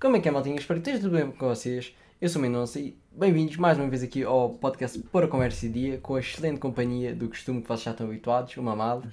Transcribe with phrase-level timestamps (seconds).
[0.00, 0.54] Como é que é, maltinha?
[0.54, 1.92] Espero que esteja tudo bem com vocês.
[2.20, 5.68] Eu sou o Mendonça e bem-vindos mais uma vez aqui ao podcast Para Conversa e
[5.68, 9.10] Dia, com a excelente companhia do costume que vocês já estão habituados, o Mamado.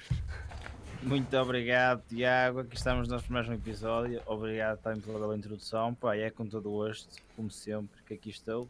[1.01, 2.59] Muito obrigado, Tiago.
[2.59, 4.21] Aqui estamos nós para mais um episódio.
[4.27, 5.95] Obrigado também pela bela introdução.
[5.95, 8.69] Pá, é com todo o gosto, como sempre, que aqui estou.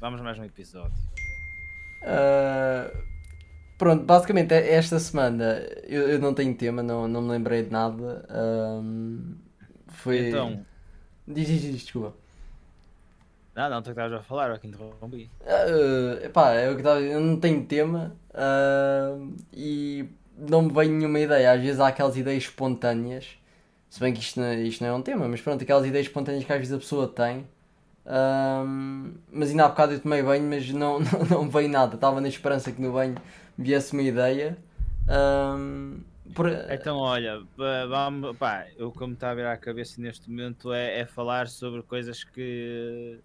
[0.00, 0.96] Vamos a mais um episódio.
[2.04, 3.04] Uh,
[3.76, 7.70] pronto, basicamente é- esta semana eu, eu não tenho tema, não, não me lembrei de
[7.70, 8.24] nada.
[8.30, 9.34] Ahm,
[9.88, 10.28] foi.
[10.28, 10.64] Então,
[11.34, 12.12] Diz, diz, diz, desculpa.
[13.54, 15.30] não, não, tu estavas a falar, eu que interrompi.
[15.42, 20.88] Uh, epá, é o que estava eu não tenho tema uh, e não me vem
[20.90, 21.52] nenhuma ideia.
[21.52, 23.28] Às vezes há aquelas ideias espontâneas,
[23.88, 26.06] se bem que isto não, é- isto não é um tema, mas pronto, aquelas ideias
[26.06, 27.46] espontâneas que às vezes a pessoa tem.
[28.06, 31.94] Um, mas ainda há bocado eu tomei banho, mas não, não, não veio nada.
[31.96, 33.16] Estava na esperança que no banho
[33.58, 34.56] viesse uma ideia.
[35.08, 35.98] Um,
[36.34, 40.72] por- Então, olha, pá, vamos, pá, eu como está a vir à cabeça neste momento
[40.72, 43.20] é, é falar sobre coisas que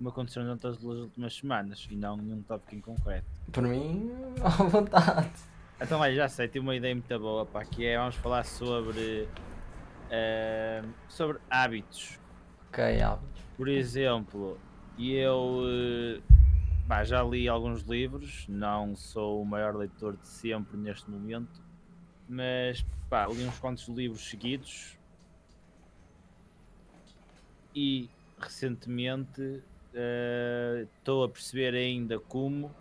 [0.00, 3.26] me aconteceram durante as últimas semanas e não nenhum tópico em concreto.
[3.52, 4.10] por mim,
[4.42, 5.30] à vontade.
[5.80, 9.28] Então, olha, já sei, tenho uma ideia muito boa, pá, que é, vamos falar sobre,
[10.10, 12.18] eh, sobre hábitos.
[12.68, 13.18] Ok, ah,
[13.56, 14.58] Por exemplo,
[14.98, 16.20] eu eh,
[16.88, 21.61] pá, já li alguns livros, não sou o maior leitor de sempre neste momento,
[22.28, 24.96] mas pá, li uns quantos livros seguidos
[27.74, 29.62] e recentemente
[29.94, 32.74] eh, estou a perceber ainda como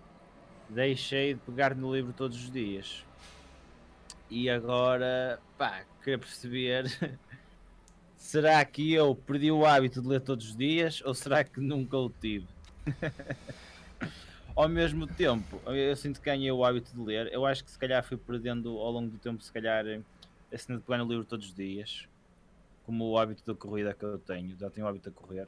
[0.69, 3.06] deixei de pegar no livro todos os dias.
[4.30, 7.19] E agora, pá, queria perceber
[8.16, 11.97] será que eu perdi o hábito de ler todos os dias ou será que nunca
[11.97, 12.47] o tive?
[14.55, 17.31] ao mesmo tempo, eu sinto que ganhei o hábito de ler.
[17.31, 20.77] Eu acho que se calhar fui perdendo ao longo do tempo, se calhar, a cena
[20.77, 22.07] de pegar no livro todos os dias,
[22.85, 25.47] como o hábito da corrida que eu tenho, já tenho o hábito de correr.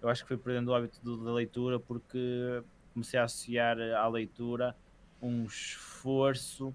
[0.00, 2.62] Eu acho que fui perdendo o hábito da leitura porque
[2.94, 4.74] comecei a associar à leitura
[5.20, 6.74] um esforço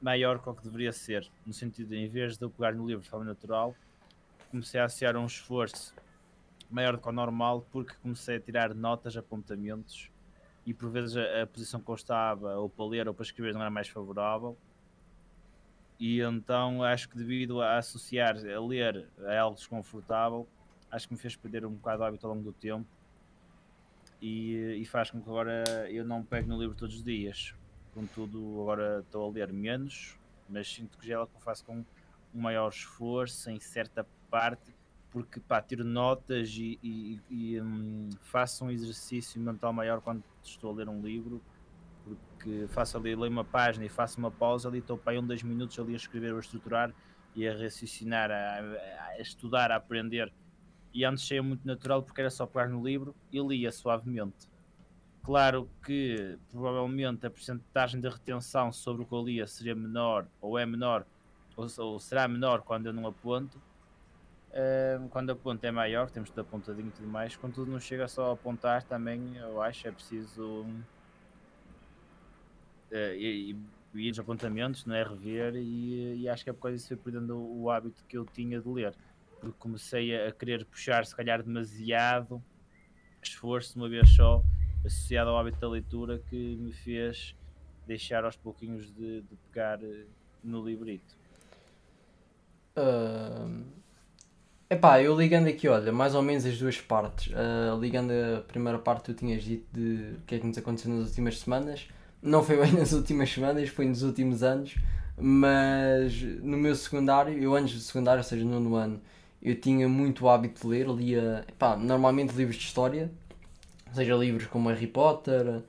[0.00, 1.30] maior que o que deveria ser.
[1.46, 3.74] No sentido de, em vez de eu pegar no livro de forma natural,
[4.50, 5.94] comecei a associar um esforço
[6.70, 10.10] maior do que o normal porque comecei a tirar notas, apontamentos
[10.66, 13.54] e por vezes a, a posição que eu estava ou para ler ou para escrever
[13.54, 14.56] não era mais favorável.
[15.98, 20.46] E então acho que devido a associar a ler a algo desconfortável
[20.90, 22.86] acho que me fez perder um bocado o hábito ao longo do tempo.
[24.20, 27.54] E, e faz com que agora eu não pegue no livro todos os dias.
[27.92, 30.16] Contudo agora estou a ler menos
[30.48, 31.84] mas sinto que já é algo que eu faço com
[32.34, 34.74] um maior esforço em certa parte,
[35.14, 40.72] porque pá, tiro notas e, e- e, hum, faço um exercício mental maior quando estou
[40.72, 41.40] a ler um livro,
[42.02, 45.26] porque faço ali, leio uma página e faço uma pausa ali, estou para aí um,
[45.26, 46.94] dois minutos ali a escrever ou a estruturar
[47.34, 48.58] e a raciocinar, a,
[49.18, 50.34] a estudar, a aprender.
[50.94, 54.48] E antes saía muito natural porque era só pegar no livro e lia suavemente.
[55.22, 60.58] Claro que provavelmente a porcentagem de retenção sobre o que eu lia seria menor ou
[60.58, 61.06] é menor
[61.56, 63.62] ou, ou será menor quando eu não aponto.
[65.10, 67.34] Quando aponto é maior, temos tudo apontadinho e tudo mais.
[67.36, 70.64] Contudo, não chega só a apontar, também eu acho é preciso
[72.94, 73.56] eh, e,
[73.94, 75.02] e- apontamentos, não é?
[75.02, 78.24] Rever, e, e acho que é por causa disso fui perdendo o, hábito que eu
[78.24, 78.94] tinha de ler,
[79.40, 82.42] porque comecei a, a querer puxar, se calhar, demasiado
[83.20, 84.44] esforço de uma vez só,
[84.84, 87.34] associado ao hábito da leitura, que me fez
[87.86, 90.06] deixar aos pouquinhos de, de pegar eh,
[90.42, 91.16] no librito.
[92.76, 93.64] Uh,
[94.74, 97.32] epá, eu ligando aqui, olha, mais ou menos as duas partes.
[97.32, 100.92] Uh, ligando a primeira parte, tu tinhas dito de o que é que nos aconteceu
[100.92, 101.88] nas últimas semanas.
[102.22, 104.74] Não foi bem nas últimas semanas, foi nos últimos anos.
[105.16, 109.00] Mas no meu secundário, eu antes do secundário, ou seja, no nono ano,
[109.40, 110.88] eu tinha muito hábito de ler.
[110.88, 113.10] Lia, epá, normalmente livros de história,
[113.88, 115.62] ou seja, livros como Harry Potter,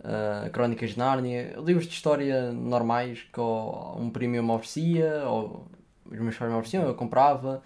[0.00, 5.66] uh, Crónicas de Nárnia, livros de história normais que ou um primo me oferecia, ou
[6.10, 7.62] os meus pais me ofereciam, eu comprava,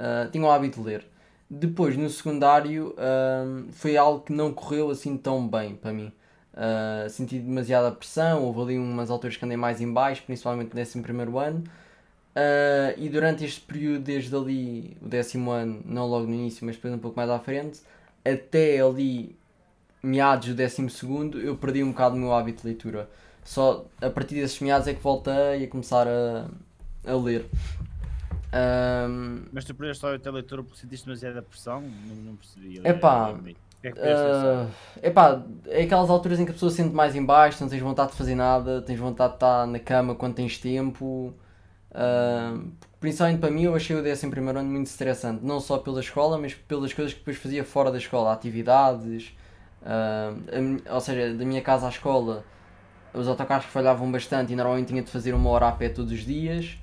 [0.00, 1.06] uh, tinha o hábito de ler.
[1.48, 6.12] Depois, no secundário, um, foi algo que não correu assim tão bem para mim.
[6.54, 10.80] Uh, senti demasiada pressão, houve ali umas alturas que andei mais em baixo, principalmente no
[10.80, 10.98] 11
[11.44, 11.64] ano.
[12.36, 16.76] Uh, e durante este período, desde ali, o décimo ano, não logo no início, mas
[16.76, 17.80] depois um pouco mais à frente,
[18.24, 19.36] até ali,
[20.02, 23.10] meados do décimo segundo, eu perdi um bocado o meu hábito de leitura.
[23.44, 26.46] Só a partir desses meados é que voltei a começar a,
[27.04, 27.46] a ler.
[28.52, 31.80] Um, Mas tu perdeste a tua leitura porque sentiste demasiada pressão?
[31.80, 32.80] Não, não percebi.
[32.84, 33.56] Epá, O que
[33.88, 34.66] é perdeste ah,
[35.02, 37.80] epá, é aquelas alturas em que a pessoa se sente mais em baixo, não tens
[37.80, 41.32] vontade de fazer nada, tens vontade de estar na cama quando tens tempo.
[41.92, 42.70] Uh,
[43.00, 46.54] principalmente para mim, eu achei o 11 ano muito estressante, não só pela escola, mas
[46.54, 49.36] pelas coisas que depois fazia fora da escola, atividades,
[49.82, 52.44] uh, ou seja, da minha casa à escola,
[53.14, 56.24] os autocarros falhavam bastante e normalmente tinha de fazer uma hora a pé todos os
[56.24, 56.79] dias.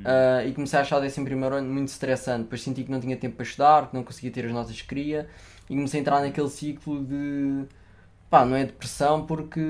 [0.00, 2.44] Uh, e comecei a achar o 11 ano muito estressante.
[2.44, 4.86] Depois senti que não tinha tempo para estudar, que não conseguia ter as notas que
[4.86, 5.28] queria,
[5.68, 7.64] e comecei a entrar naquele ciclo de
[8.28, 9.60] pá, não é depressão porque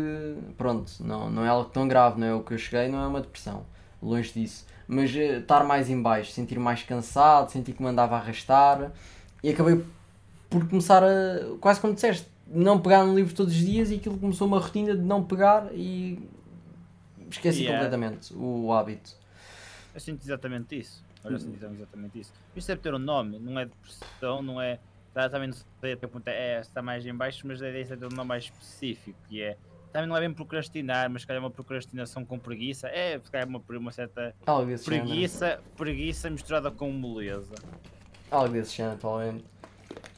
[0.57, 3.07] pronto, não, não é algo tão grave, não é o que eu cheguei, não é
[3.07, 3.65] uma depressão
[4.03, 4.67] longe disso.
[4.89, 8.93] Mas uh, estar mais em baixo, sentir mais cansado, sentir que me andava a arrastar
[9.43, 9.85] e acabei
[10.49, 14.17] por começar a, quase como disseste, não pegar no livro todos os dias e aquilo
[14.19, 16.19] começou uma rotina de não pegar e
[17.31, 17.77] esqueci yeah.
[17.77, 19.11] completamente o, hábito.
[19.97, 21.03] Eu sinto exatamente isso.
[21.25, 22.31] Olha, eu sinto exatamente isso.
[22.55, 24.79] Isto deve ter um nome, não é depressão, não é.
[25.15, 28.05] Também não sei até ponto é, está mais em baixo, mas a ideia é ter
[28.05, 29.57] um nome mais específico, que é
[29.91, 32.89] também não é bem procrastinar, mas se calhar é uma procrastinação com preguiça.
[32.89, 37.55] É, se calhar uma, uma certa Algo preguiça, preguiça misturada com moleza.
[38.31, 39.47] Algo desse género, provavelmente.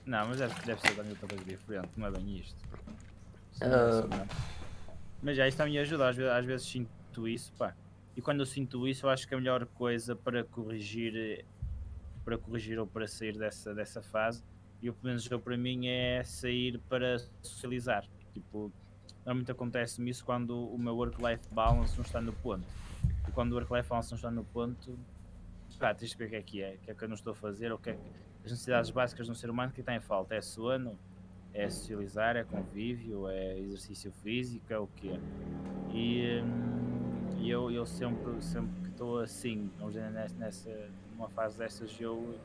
[0.05, 2.61] Não, mas deve, deve ser também outra coisa diferente, não é bem isto.
[3.63, 4.27] Uh...
[5.23, 7.73] Mas já, isto também me ajuda, às vezes, às vezes sinto isso, pá.
[8.19, 11.45] E quando eu sinto isso, eu acho que a melhor coisa para corrigir,
[12.25, 14.43] para corrigir ou para sair dessa, dessa fase,
[14.83, 18.05] e pelo menos eu para mim, é sair para socializar.
[18.35, 18.73] Tipo,
[19.29, 22.67] Normalmente acontece-me isso quando o meu work-life balance não está no ponto.
[23.29, 24.99] E quando o work-life balance não está no ponto,
[25.79, 27.15] pá, tens de ver o que é que é, o que é que eu não
[27.15, 28.01] estou a fazer, o que é que,
[28.43, 30.35] as necessidades básicas de um ser humano que está em falta.
[30.35, 30.99] É sono,
[31.53, 35.21] é socializar, é convívio, é exercício físico, é o que.
[35.93, 36.88] E, hum,
[37.51, 39.71] eu, eu sempre, sempre que estou assim,
[40.13, 42.39] nessa, nessa, numa fase dessas, eu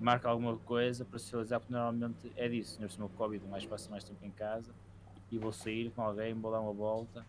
[0.00, 2.80] marco alguma coisa para socializar, porque normalmente é disso.
[2.80, 4.72] Neste meu Covid, mais passo mais tempo em casa
[5.30, 7.24] e vou sair com alguém, vou dar uma volta,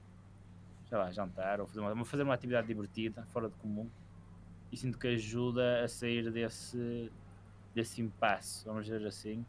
[0.89, 3.89] sei lá, jantar ou fazer uma, fazer uma atividade divertida, fora de comum.
[4.71, 7.11] E sinto que ajuda a sair desse,
[7.73, 9.45] desse impasse, vamos dizer assim.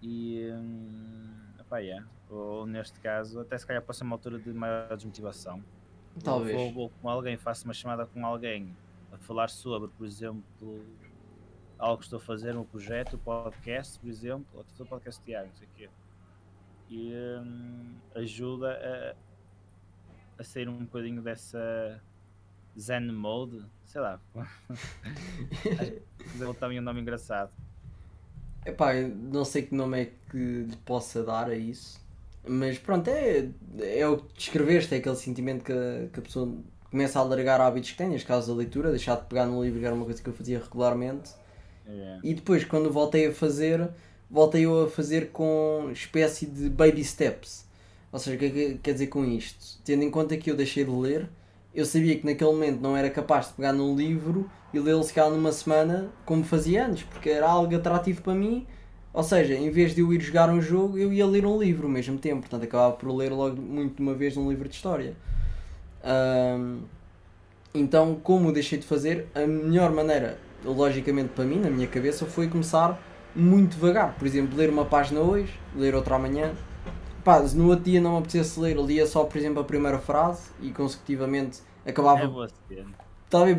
[0.00, 0.48] E.
[0.52, 2.06] Hum, epá, yeah.
[2.34, 5.62] Ou neste caso, até se calhar passa uma altura de maior desmotivação.
[6.22, 6.72] Talvez.
[6.72, 8.76] Vou com alguém, faço uma chamada com alguém
[9.12, 10.84] a falar sobre, por exemplo,
[11.78, 15.22] algo que estou a fazer, um projeto, um podcast, por exemplo, ou estou a podcast
[15.24, 15.88] diário, não sei o quê
[16.92, 19.16] e hum, ajuda
[20.38, 21.98] a, a sair um bocadinho dessa
[22.78, 24.20] Zen Mode, sei lá.
[25.64, 27.50] Ele também um nome engraçado.
[28.66, 32.01] Epá, não sei que nome é que lhe possa dar a isso,
[32.46, 33.48] mas pronto, é,
[33.80, 36.52] é o que descreveste, é aquele sentimento que a, que a pessoa
[36.90, 39.80] começa a alargar hábitos que tem, neste caso a leitura, deixar de pegar no livro,
[39.80, 41.30] que era uma coisa que eu fazia regularmente,
[41.88, 42.20] yeah.
[42.22, 43.90] e depois quando voltei a fazer
[44.32, 47.66] voltei eu a fazer com espécie de baby steps.
[48.10, 49.78] Ou seja, o que, é que quer dizer com isto?
[49.84, 51.28] Tendo em conta que eu deixei de ler,
[51.74, 55.12] eu sabia que naquele momento não era capaz de pegar num livro e lê-lo se
[55.12, 58.66] calhar numa semana como fazia antes, porque era algo atrativo para mim.
[59.14, 61.86] Ou seja, em vez de eu ir jogar um jogo, eu ia ler um livro
[61.86, 62.40] ao mesmo tempo.
[62.40, 65.14] Portanto, acabava por ler logo muito de uma vez um livro de história.
[66.04, 66.80] Um,
[67.74, 72.48] então, como deixei de fazer, a melhor maneira, logicamente para mim, na minha cabeça, foi
[72.48, 72.98] começar
[73.34, 74.14] muito devagar.
[74.14, 76.52] Por exemplo, ler uma página hoje, ler outra amanhã.
[77.22, 79.98] Pá, se no outro dia não me apetecesse ler, lia só, por exemplo, a primeira
[79.98, 82.20] frase e consecutivamente acabava.
[82.20, 82.26] É
[83.30, 83.58] talvez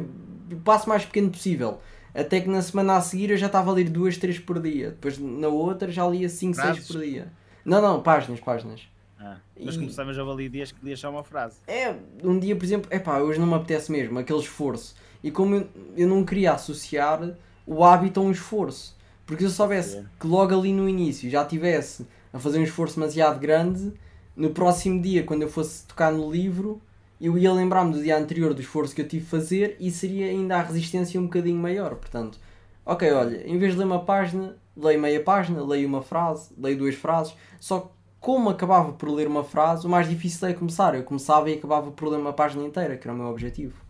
[0.51, 1.79] o passo mais pequeno possível.
[2.13, 4.91] Até que na semana a seguir eu já estava a ler duas, três por dia.
[4.91, 7.27] Depois na outra já lia 5, 6 por dia.
[7.65, 8.81] Não, não, páginas, páginas.
[9.19, 9.79] Ah, mas e...
[9.79, 11.57] começamos a valer dias que lias só uma frase.
[11.65, 14.95] É, um dia, por exemplo, é pá, hoje não me apetece mesmo, aquele esforço.
[15.23, 18.95] E como eu, eu não queria associar o hábito a um esforço.
[19.25, 22.95] Porque se eu soubesse que logo ali no início já tivesse a fazer um esforço
[22.95, 23.93] demasiado grande,
[24.35, 26.81] no próximo dia, quando eu fosse tocar no livro,
[27.25, 30.27] eu ia lembrar-me do dia anterior do esforço que eu tive de fazer e seria
[30.27, 31.95] ainda a resistência um bocadinho maior.
[31.95, 32.39] Portanto,
[32.85, 36.77] ok, olha, em vez de ler uma página, leio meia página, leio uma frase, leio
[36.77, 37.33] duas frases.
[37.59, 37.89] Só que
[38.19, 40.95] como acabava por ler uma frase, o mais difícil é começar.
[40.95, 43.81] Eu começava e acabava por ler uma página inteira, que era o meu objetivo.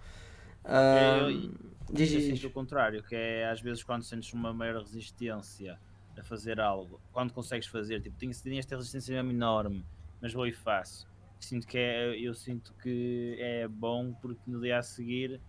[0.66, 1.52] Um,
[1.92, 5.78] Diz, eu sinto o contrário, que é às vezes quando sentes uma maior resistência
[6.18, 9.86] a fazer algo, quando consegues fazer, tipo, tinha esta resistência mesmo enorme,
[10.20, 11.08] mas vou e faço.
[11.44, 15.42] Sinto que é, eu sinto que é bom porque no dia a seguir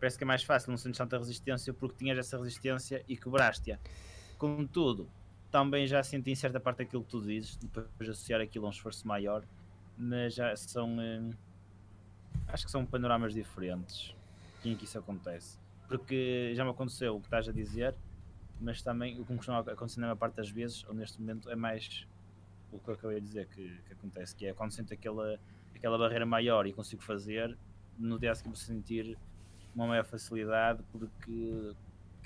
[0.00, 3.78] parece que é mais fácil, não sentes tanta resistência porque tinhas essa resistência e quebraste-a.
[4.38, 5.10] Contudo,
[5.50, 8.68] também já senti em certa parte aquilo que tu dizes, depois de associar aquilo a
[8.68, 9.44] um esforço maior,
[9.98, 10.98] mas já são.
[10.98, 11.30] Hum,
[12.48, 14.14] acho que são panoramas diferentes
[14.64, 15.58] em que isso acontece.
[15.86, 17.94] Porque já me aconteceu o que estás a dizer,
[18.58, 21.50] mas também o que me costuma acontecer na maior parte das vezes, ou neste momento,
[21.50, 22.06] é mais
[22.72, 25.38] o que eu acabei de dizer que, que acontece, que é quando sinto aquela,
[25.74, 27.56] aquela barreira maior e consigo fazer,
[27.98, 29.18] no dia a seguir vou sentir
[29.74, 31.72] uma maior facilidade porque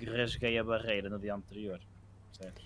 [0.07, 1.81] rasguei a barreira no dia anterior.
[2.37, 2.65] Percebes?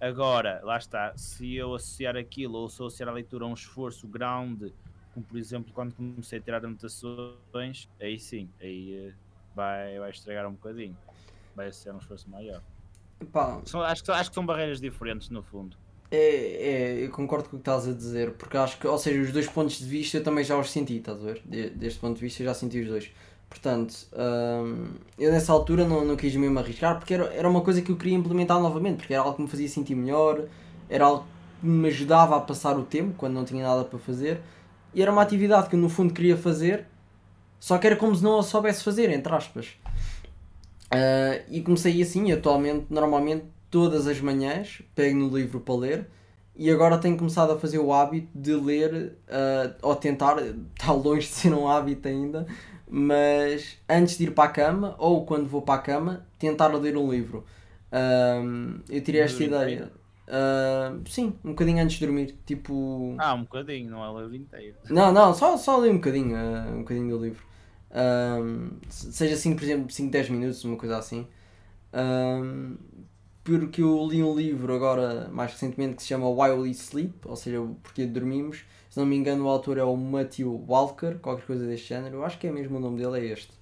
[0.00, 3.54] Agora, lá está, se eu associar aquilo ou se eu associar a leitura a um
[3.54, 4.72] esforço grande,
[5.12, 9.14] como por exemplo quando comecei a tirar anotações, aí sim, aí eh,
[9.56, 10.96] vai, vai estragar um bocadinho.
[11.56, 12.62] Vai ser um esforço maior.
[13.66, 15.76] São- acho, que, acho que são barreiras diferentes no fundo.
[16.10, 16.16] É,
[17.00, 19.30] é, eu concordo com o que estás a dizer, porque acho que, ou seja, os
[19.30, 21.42] dois pontos de vista eu também já os senti, estás a ver?
[21.44, 23.10] De- deste ponto de vista eu já senti os dois.
[23.50, 24.86] Portanto, hum,
[25.18, 27.96] eu nessa altura não, não quis mesmo arriscar, porque era, era uma coisa que eu
[27.96, 30.44] queria implementar novamente, porque era algo que me fazia sentir melhor,
[30.88, 31.26] era algo
[31.60, 34.40] que me ajudava a passar o tempo quando não tinha nada para fazer,
[34.94, 36.86] e era uma atividade que eu no fundo queria fazer,
[37.60, 39.76] só que era como se não a soubesse fazer, entre aspas.
[40.90, 46.08] Ah, e comecei assim, atualmente, normalmente, todas as manhãs, pego no livro para ler
[46.56, 51.26] e agora tenho começado a fazer o hábito de ler, ah, ou tentar, está longe
[51.26, 52.46] de ser um hábito ainda,
[52.90, 56.96] mas antes de ir para a cama ou quando vou para a cama, tentar ler
[56.96, 57.44] um livro.
[57.92, 59.90] Ahm, eu tirei esta ideia.
[60.26, 62.34] Ah, sim, um bocadinho antes de dormir.
[62.44, 63.14] Tipo.
[63.18, 64.76] Ah, um bocadinho, não é o livro inteiro.
[64.90, 67.42] Não, não, só, só li um bocadinho, ah, um bocadinho do livro.
[68.88, 71.26] Seja assim, por exemplo, 5, 10 minutos, uma coisa assim.
[71.92, 72.76] Ahm,
[73.56, 77.36] porque eu li um livro agora, mais recentemente, que se chama While We Sleep, ou
[77.36, 78.64] seja, o Porquê Dormimos.
[78.90, 82.16] Se não me engano, o autor é o Matthew Walker, qualquer coisa deste género.
[82.16, 83.52] Eu acho que é mesmo o nome dele, é este.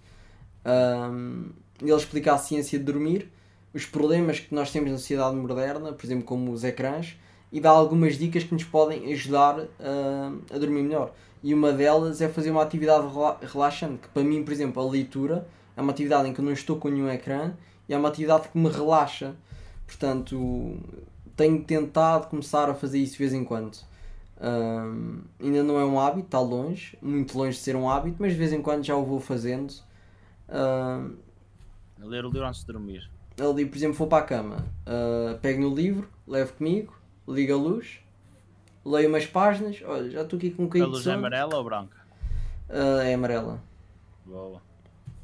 [0.64, 1.50] Ahm,
[1.81, 3.31] ele explica a ciência de dormir,
[3.73, 7.16] os problemas que nós temos na sociedade moderna, por exemplo, como os ecrãs,
[7.52, 11.12] e dá algumas dicas que nos podem ajudar ah, a dormir melhor.
[11.43, 14.90] E uma delas é fazer uma atividade rela- relaxante, que para mim, por exemplo, a
[14.90, 17.52] leitura é uma atividade em que eu não estou com nenhum ecrã
[17.88, 19.35] e é uma atividade que me relaxa.
[19.87, 20.78] Portanto,
[21.37, 23.78] tenho tentado começar a fazer isso de vez em quando.
[24.40, 28.33] Ahm, ainda não é um hábito, está longe, muito longe de ser um hábito, mas
[28.33, 29.73] de vez em quando já o vou fazendo.
[30.49, 31.14] Ahm,
[31.99, 33.11] Ler o livro antes de dormir.
[33.40, 36.95] ali, por exemplo, vou para a cama, ah, pego no livro, levo comigo,
[37.26, 38.00] ligo a luz,
[38.85, 41.57] leio umas páginas, olha, já estou aqui com um A bocadinho de luz é amarela
[41.57, 41.97] ou branca?
[42.69, 43.62] Ah, é amarela.
[44.25, 44.61] Boa.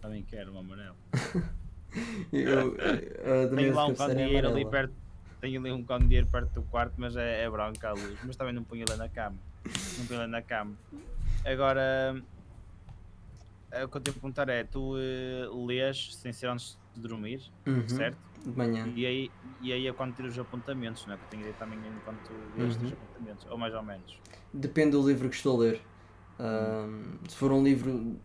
[0.01, 0.97] Também quero uma amarela.
[2.33, 2.75] Eu,
[3.49, 4.95] da Tenho lá um candeeiro ali perto.
[5.41, 8.19] Tenho ali um candeeiro perto do quarto, mas é, é branca a luz.
[8.23, 9.37] Mas também não ponho ele na cama.
[9.99, 10.77] Não ponho ele na cama.
[11.45, 12.15] Agora,
[13.73, 17.03] eh, o que eu tenho a perguntar é: tu eh, lês sem ser antes de
[17.03, 18.19] dormir, Uhum, certo?
[18.45, 18.87] De manhã.
[18.89, 19.31] E aí,
[19.61, 21.17] e aí é quando tiras os apontamentos, não é?
[21.17, 22.87] Que eu tenho ideia também enquanto lês Uhum.
[22.87, 24.19] os apontamentos, ou mais ou menos.
[24.55, 25.81] Depende do livro que estou a ler.
[26.39, 28.17] Ahm, se for um livro,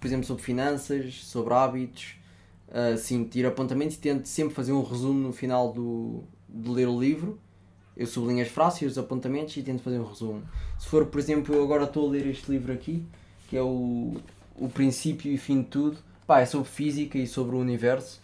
[0.00, 2.16] por exemplo, sobre finanças, sobre hábitos,
[2.72, 6.88] ah, sim, tiro apontamentos e tento sempre fazer um resumo no final do, de ler
[6.88, 7.38] o livro.
[7.96, 10.42] Eu sublinho as frases e os apontamentos e tento fazer um resumo.
[10.78, 13.02] Se for, por exemplo, eu agora estou a ler este livro aqui,
[13.48, 14.16] que é o,
[14.54, 18.20] o Princípio e Fim de Tudo, pá, é sobre física e sobre o universo.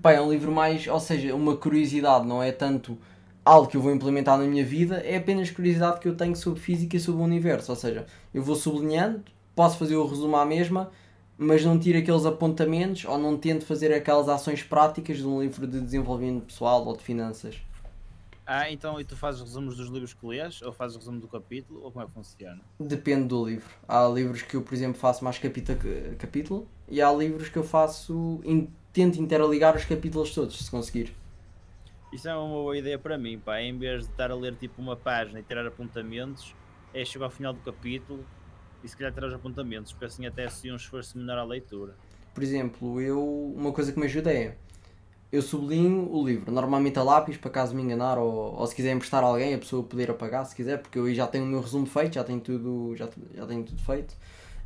[0.00, 2.98] Pá, é um livro mais, ou seja, uma curiosidade, não é tanto
[3.44, 6.60] algo que eu vou implementar na minha vida, é apenas curiosidade que eu tenho sobre
[6.60, 7.70] física e sobre o universo.
[7.70, 9.22] Ou seja, eu vou sublinhando,
[9.54, 10.90] posso fazer o resumo à mesma,
[11.42, 15.66] mas não tiro aqueles apontamentos ou não tento fazer aquelas ações práticas de um livro
[15.66, 17.60] de desenvolvimento pessoal ou de finanças.
[18.46, 21.82] Ah, então e tu fazes resumos dos livros que lês, ou fazes resumo do capítulo,
[21.82, 22.64] ou como é que funciona?
[22.78, 23.70] Depende do livro.
[23.86, 25.78] Há livros que eu, por exemplo, faço mais capítulo,
[26.18, 31.14] capítulo e há livros que eu faço, in- tento interligar os capítulos todos, se conseguir.
[32.10, 33.60] Isso é uma boa ideia para mim, pá.
[33.60, 36.56] Em vez de estar a ler tipo uma página e tirar apontamentos,
[36.92, 38.30] é chegar ao final do capítulo
[38.82, 41.94] e se calhar os apontamentos, porque assim até se um esforço menor à leitura.
[42.34, 43.22] Por exemplo, eu
[43.56, 44.56] uma coisa que me ajuda é
[45.32, 48.92] eu sublinho o livro, normalmente a lápis para caso me enganar ou, ou se quiser
[48.92, 51.46] emprestar a alguém a pessoa poder apagar se quiser, porque eu aí já tenho o
[51.46, 54.14] meu resumo feito, já tenho tudo, já, já tenho tudo feito.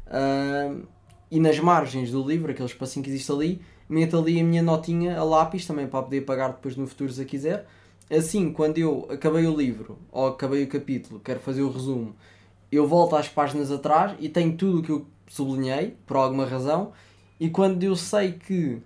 [0.08, 0.82] Ahm,
[1.30, 5.16] e nas margens do livro, aquele espacinho que existe ali, meto ali a minha notinha
[5.16, 7.66] a lápis também para poder apagar depois no futuro se eu quiser.
[8.10, 12.14] Assim, quando eu acabei o livro ou acabei o capítulo, quero fazer o resumo,
[12.70, 16.92] eu volto às páginas atrás e tenho tudo o que eu sublinhei, por alguma razão,
[17.38, 18.80] e quando eu sei que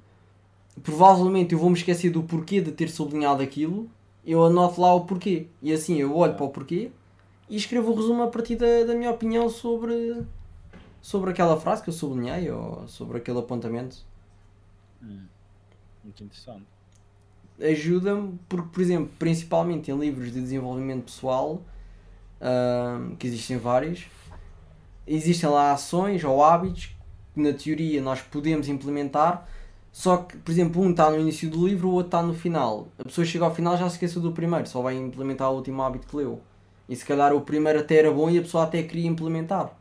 [0.82, 3.90] provavelmente eu vou me esquecer do porquê de ter sublinhado aquilo,
[4.24, 5.48] eu anoto lá o porquê.
[5.62, 6.90] E assim eu olho para o porquê
[7.48, 10.24] e escrevo o resumo a partir da, da minha opinião sobre,
[11.02, 13.98] sobre aquela frase que eu sublinhei ou sobre aquele apontamento.
[15.02, 15.26] Hum,
[16.04, 16.66] Muito interessante.
[17.60, 21.62] Ajuda-me porque, por exemplo, principalmente em livros de desenvolvimento pessoal,
[23.18, 24.06] que existem vários,
[25.06, 26.96] existem lá ações ou hábitos
[27.34, 29.46] que na teoria nós podemos implementar,
[29.92, 32.88] só que, por exemplo, um está no início do livro, o outro está no final.
[32.98, 35.56] A pessoa chega ao final e já se esqueceu do primeiro, só vai implementar o
[35.56, 36.40] último hábito que leu.
[36.88, 39.72] E se calhar o primeiro até era bom e a pessoa até queria implementar.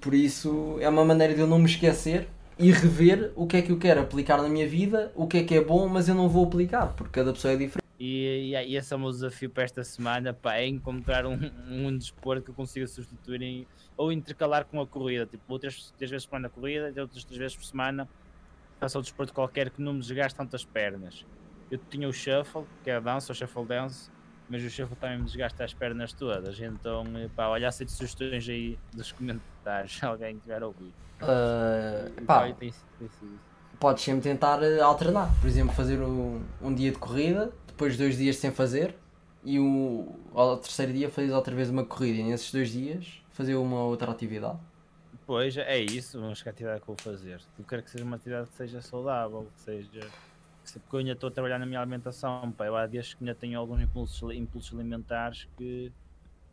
[0.00, 3.62] Por isso é uma maneira de eu não me esquecer e rever o que é
[3.62, 6.14] que eu quero aplicar na minha vida, o que é que é bom, mas eu
[6.14, 7.87] não vou aplicar, porque cada pessoa é diferente.
[7.98, 11.38] E, e, e esse é o meu desafio para esta semana, pá, é encontrar um,
[11.68, 16.10] um desporto que eu consiga substituir em, ou intercalar com a corrida, tipo, outras três
[16.10, 18.08] vezes por semana corrida, outras três vezes por semana
[18.78, 21.26] faça um desporto qualquer que não me desgaste tantas pernas.
[21.68, 24.10] Eu tinha o shuffle, que é a dança, o shuffle dance,
[24.48, 28.78] mas o shuffle também me desgasta as pernas todas, então, pá, olha, aceito sugestões aí
[28.94, 30.94] dos comentários, se alguém tiver a ouvir.
[31.20, 33.10] Uh, pá, tem, tem
[33.78, 38.16] podes sempre tentar eh, alternar, por exemplo, fazer um, um dia de corrida, depois dois
[38.16, 38.94] dias sem fazer
[39.44, 43.54] e o, ao terceiro dia fazes outra vez uma corrida e nesses dois dias fazer
[43.54, 44.58] uma outra atividade.
[45.26, 47.40] Pois, é isso, mas que atividade que eu vou fazer?
[47.58, 50.10] Eu quero que seja uma atividade que seja saudável, que seja...
[50.72, 52.66] Porque eu ainda estou a trabalhar na minha alimentação, pá.
[52.66, 55.90] Eu há dias que ainda tenho alguns impulsos, impulsos alimentares que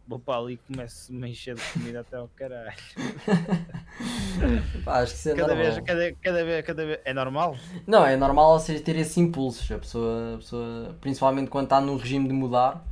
[0.07, 2.71] vou para ali e começo a me encher de comida até ao caralho.
[4.85, 5.73] Pá, acho que isso é cada normal.
[5.73, 6.99] Vez, cada, cada, vez, cada vez.
[7.03, 7.57] É normal?
[7.87, 9.71] Não, é normal ou seja, ter esses impulsos.
[9.71, 12.85] A pessoa, a pessoa principalmente quando está no regime de mudar,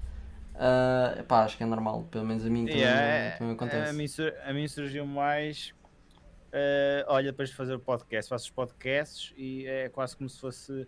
[0.56, 2.08] uh, pá, acho que é normal.
[2.10, 3.90] Pelo menos a mim também, yeah, também acontece.
[3.90, 4.06] A mim,
[4.46, 5.74] a mim surgiu mais.
[6.48, 10.40] Uh, olha, depois de fazer o podcast, faço os podcasts e é quase como se
[10.40, 10.88] fosse.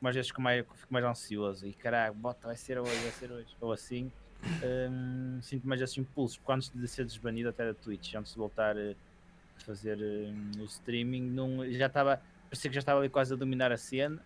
[0.00, 3.30] Mais vezes fico mais, fico mais ansioso e caralho, bota, vai ser hoje, vai ser
[3.30, 3.56] hoje.
[3.60, 4.10] Ou assim
[4.90, 8.38] um, sinto mais esses impulsos, porque antes de ser desbanido até da Twitch, antes de
[8.38, 8.96] voltar uh,
[9.56, 11.34] a fazer uh, o streaming,
[11.72, 14.20] já estava, parecia que já estava ali quase a dominar a cena,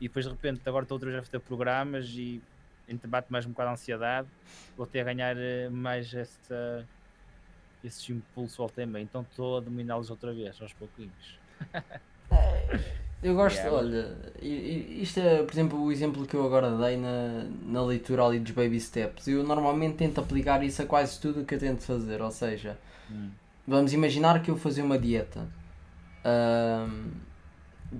[0.00, 2.42] e depois de repente agora estou outra vez a fazer programas e
[3.06, 4.28] bate mais um bocado a ansiedade,
[4.76, 6.86] voltei a ganhar uh, mais essa,
[7.82, 11.38] esse impulso ao tema, então estou a dominá-los outra vez, aos pouquinhos.
[13.22, 13.76] Eu gosto, yeah.
[13.76, 18.40] olha, isto é, por exemplo, o exemplo que eu agora dei na, na leitura ali
[18.40, 19.28] dos baby steps.
[19.28, 22.76] Eu normalmente tento aplicar isso a quase tudo o que eu tento fazer, ou seja,
[23.08, 23.28] hum.
[23.66, 25.46] vamos imaginar que eu fazer uma dieta.
[26.24, 27.10] Um,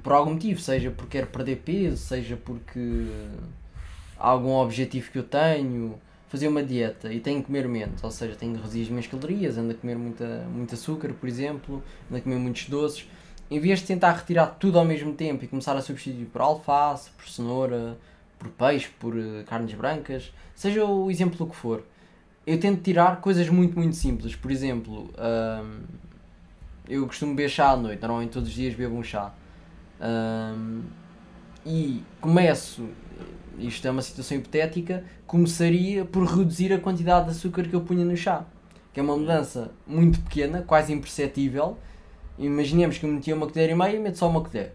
[0.02, 3.06] por algum motivo, seja porque quero perder peso, seja porque
[4.18, 8.10] há algum objetivo que eu tenho, fazer uma dieta e tenho que comer menos, ou
[8.10, 11.82] seja, tenho que reduzir as minhas calorias, ando a comer muita, muito açúcar, por exemplo,
[12.08, 13.06] ando a comer muitos doces
[13.54, 17.10] em vez de tentar retirar tudo ao mesmo tempo e começar a substituir por alface,
[17.10, 17.98] por cenoura,
[18.38, 21.84] por peixe, por uh, carnes brancas, seja o exemplo que for,
[22.46, 24.34] eu tento tirar coisas muito, muito simples.
[24.34, 25.10] Por exemplo,
[26.88, 29.32] eu costumo beber chá à noite, normalmente todos os dias bebo um chá.
[31.64, 32.88] E começo,
[33.58, 38.04] isto é uma situação hipotética, começaria por reduzir a quantidade de açúcar que eu punha
[38.04, 38.44] no chá.
[38.92, 41.78] Que é uma mudança muito pequena, quase imperceptível,
[42.46, 44.74] Imaginemos que eu metia uma colher e meia e meto só uma colher.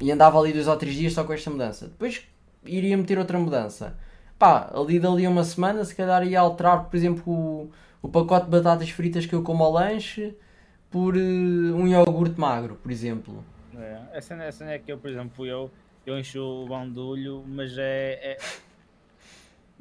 [0.00, 1.86] E andava ali dois ou três dias só com esta mudança.
[1.86, 2.22] Depois
[2.64, 3.96] iria meter outra mudança.
[4.38, 7.70] Pá, ali dali uma semana se calhar ia alterar, por exemplo, o,
[8.02, 10.34] o pacote de batatas fritas que eu como ao lanche
[10.90, 13.44] por uh, um iogurte magro, por exemplo.
[13.76, 15.70] É, essa, essa é que eu, por exemplo, eu,
[16.04, 18.38] eu encho o bandulho, mas é, é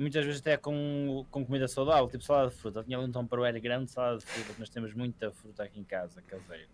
[0.01, 2.79] muitas vezes até com, com comida saudável, tipo salada de fruta.
[2.79, 5.83] Eu tinha ali um tupperware grande salada de fruta, nós temos muita fruta aqui em
[5.83, 6.67] casa, caseira.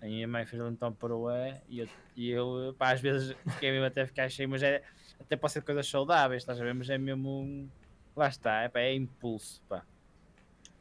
[0.00, 3.70] A minha mãe fez ali um tupperware e eu, e eu pá, às vezes fiquei
[3.70, 4.82] mesmo até ficar cheio, mas é,
[5.20, 6.74] até pode ser coisas saudáveis, estás a ver?
[6.74, 7.68] Mas é mesmo,
[8.14, 9.84] lá está, é, pá, é impulso, pá.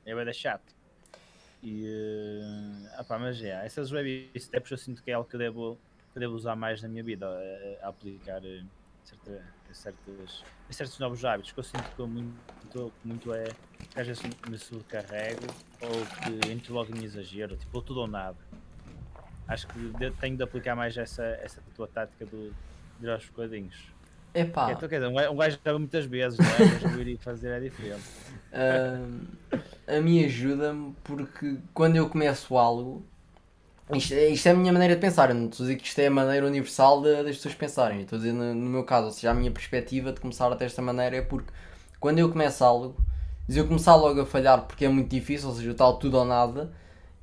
[0.06, 0.76] É bem chato.
[1.64, 5.80] E, uh, mas é, essas baby steps eu sinto que é algo que eu devo,
[6.14, 8.66] que devo usar mais na minha vida, a, a aplicar uh,
[9.06, 9.42] certa,
[9.72, 13.46] certos, certos novos hábitos que eu sinto que eu muito, muito é
[13.94, 15.46] que às vezes me sobrecarrego
[15.82, 18.38] ou que entro logo em exagero, tipo, ou tudo ou nada.
[19.48, 22.54] Acho que tenho de aplicar mais essa, essa tua tática do,
[23.00, 23.94] de ir aos bocadinhos.
[24.34, 24.72] Epá.
[24.72, 26.82] Então, quer dizer, um gajo joga muitas vezes, não é?
[26.82, 28.04] mas o ir fazer é diferente.
[28.56, 33.06] Uh, a mim ajuda-me porque quando eu começo algo,
[33.94, 35.88] isto, é, isto é a minha maneira de pensar, eu não estou a dizer que
[35.88, 38.84] isto é a maneira universal de, das pessoas pensarem, estou a dizer no, no, meu
[38.84, 41.54] caso, ou seja, a minha perspectiva de começar desta maneira é porque
[42.00, 42.96] quando eu começo algo,
[43.48, 46.18] se eu começar logo a falhar porque é muito difícil, ou seja, o tal tudo
[46.18, 46.74] ou nada,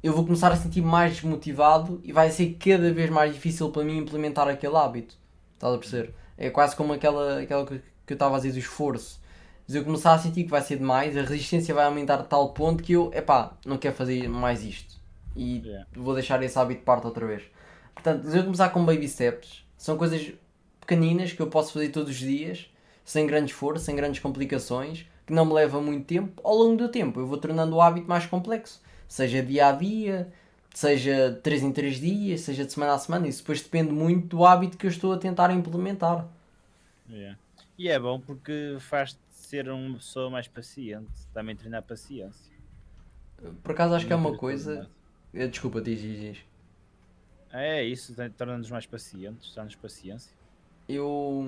[0.02, 3.82] eu vou começar a sentir mais desmotivado e vai ser cada vez mais difícil para
[3.82, 5.16] mim implementar aquele hábito.
[5.54, 6.14] Estás a perceber?
[6.38, 9.20] É quase como aquela, aquela que, que eu estava a dizer do esforço.
[9.66, 12.52] Se eu começar a sentir que vai ser demais, a resistência vai aumentar a tal
[12.52, 15.01] ponto que eu, epá, não quero fazer mais isto
[15.34, 15.86] e yeah.
[15.94, 17.42] vou deixar esse hábito de parte outra vez.
[17.94, 20.32] Portanto, se eu começar com baby steps, são coisas
[20.80, 22.70] pequeninas que eu posso fazer todos os dias,
[23.04, 26.40] sem grande esforço, sem grandes complicações, que não me leva muito tempo.
[26.44, 30.32] Ao longo do tempo, eu vou tornando o hábito mais complexo, seja dia a dia,
[30.74, 33.28] seja de 3 em 3 dias, seja de semana a semana.
[33.28, 36.26] Isso depois depende muito do hábito que eu estou a tentar implementar.
[37.08, 37.38] Yeah.
[37.78, 42.52] E é bom porque faz-te ser uma pessoa mais paciente, também treinar paciência.
[43.62, 44.88] Por acaso acho que é uma coisa.
[45.34, 46.38] Eh, Desculpa, diz, diz, diz.
[47.52, 50.34] É isso, tem- torna-nos mais pacientes, dá-nos paciência.
[50.88, 51.44] Eu,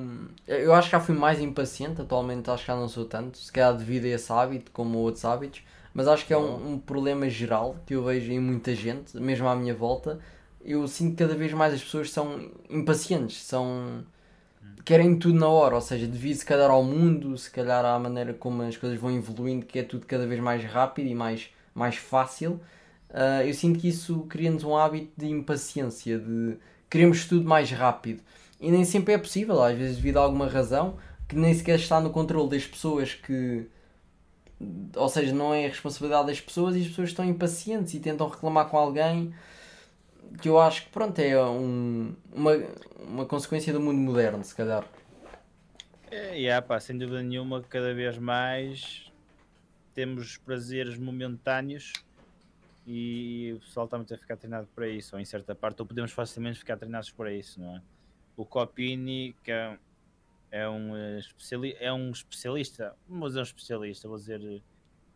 [0.46, 3.52] eu acho que já fui mais impaciente, atualmente acho que já não sou tanto, se
[3.52, 7.28] calhar devido a esse hábito, como outros hábitos, mas acho que é um, um problema
[7.28, 10.18] geral que eu vejo em muita gente, mesmo à minha volta.
[10.64, 14.04] Eu sinto que cada vez mais as pessoas são impacientes, são.
[14.84, 18.34] querem tudo na hora, ou seja, devido se calhar ao mundo, se calhar à maneira
[18.34, 21.96] como as coisas vão evoluindo, que é tudo cada vez mais rápido e mais, mais
[21.96, 22.60] fácil.
[23.16, 26.56] Ah, eu sinto que isso cria-nos um hábito de impaciência, de
[26.90, 28.20] queremos tudo mais rápido.
[28.60, 30.98] E nem sempre é possível, às vezes devido a alguma razão
[31.28, 33.68] que nem sequer está no controle das pessoas que.
[34.96, 38.28] Ou seja, não é a responsabilidade das pessoas e as pessoas estão impacientes e tentam
[38.28, 39.32] reclamar com alguém
[40.40, 42.52] que eu acho que pronto é um, uma,
[42.98, 44.84] uma consequência do mundo moderno, se calhar.
[46.10, 49.12] É, há, pá, sem dúvida nenhuma, cada vez mais
[49.94, 51.92] temos prazeres momentâneos
[52.86, 55.86] e o pessoal está muito a ficar treinado para isso, ou em certa parte, ou
[55.86, 57.82] podemos facilmente ficar treinados para isso, não é?
[58.36, 59.78] O Copini, que é,
[60.50, 64.60] é um, eh, especiali é um especialista, vou dizer um especialista, vou dizer, eh,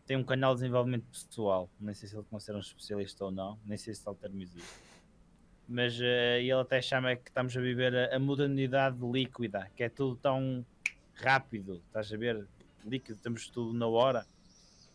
[0.05, 3.59] tem um canal de desenvolvimento pessoal, nem sei se ele considera um especialista ou não,
[3.65, 4.79] nem sei se tal termo existe.
[5.67, 9.89] Mas eh, ele até chama que estamos a viver a, a modernidade líquida, que é
[9.89, 10.65] tudo tão
[11.13, 12.47] rápido, estás a ver?
[12.85, 14.25] Líquido, temos tudo na hora.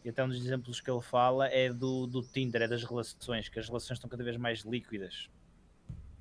[0.05, 3.49] E até um dos exemplos que ele fala é do, do Tinder, é das relações,
[3.49, 5.31] que as relações estão cada vez mais líquidas.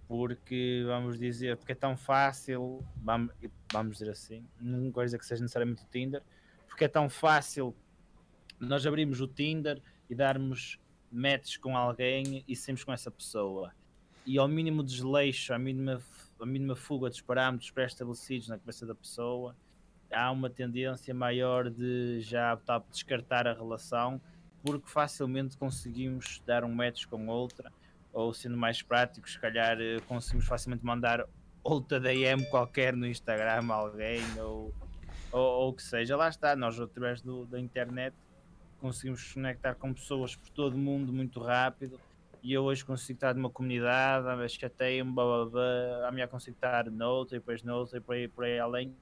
[0.08, 3.34] Porque, vamos dizer, porque é tão fácil, vamos,
[3.72, 6.24] vamos dizer assim, não quero dizer que seja necessariamente o Tinder,
[6.68, 7.76] porque é tão fácil
[8.60, 10.80] nós abrirmos o Tinder e darmos
[11.12, 13.74] matches com alguém e saímos com essa pessoa.
[14.26, 16.02] E ao mínimo desleixo, à mínima,
[16.40, 19.56] à mínima fuga dos parâmetros pré-estabelecidos na cabeça da pessoa,
[20.14, 24.22] há uma tendência maior de já optar descartar a relação,
[24.64, 27.72] porque facilmente conseguimos dar um match com outra,
[28.14, 31.26] ou sendo mais práticos, se calhar eh, conseguimos facilmente mandar
[31.64, 34.74] outra DM qualquer no Instagram a alguém, ou,
[35.32, 36.16] ou, o que seja.
[36.16, 38.16] Lá está, nós através do, da internet
[38.80, 42.00] conseguimos conectar com pessoas por todo o mundo muito rápido.
[42.42, 47.98] E eu hoje consigo estar numa comunidade, blá, amanhã consigo estar noutra, e depois noutra,
[47.98, 48.94] e por aí, por aí além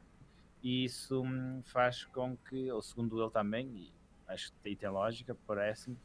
[0.62, 3.94] e isso hum, faz com que, ou segundo ele também, e
[4.28, 5.98] acho que tem- lógica, parece-me,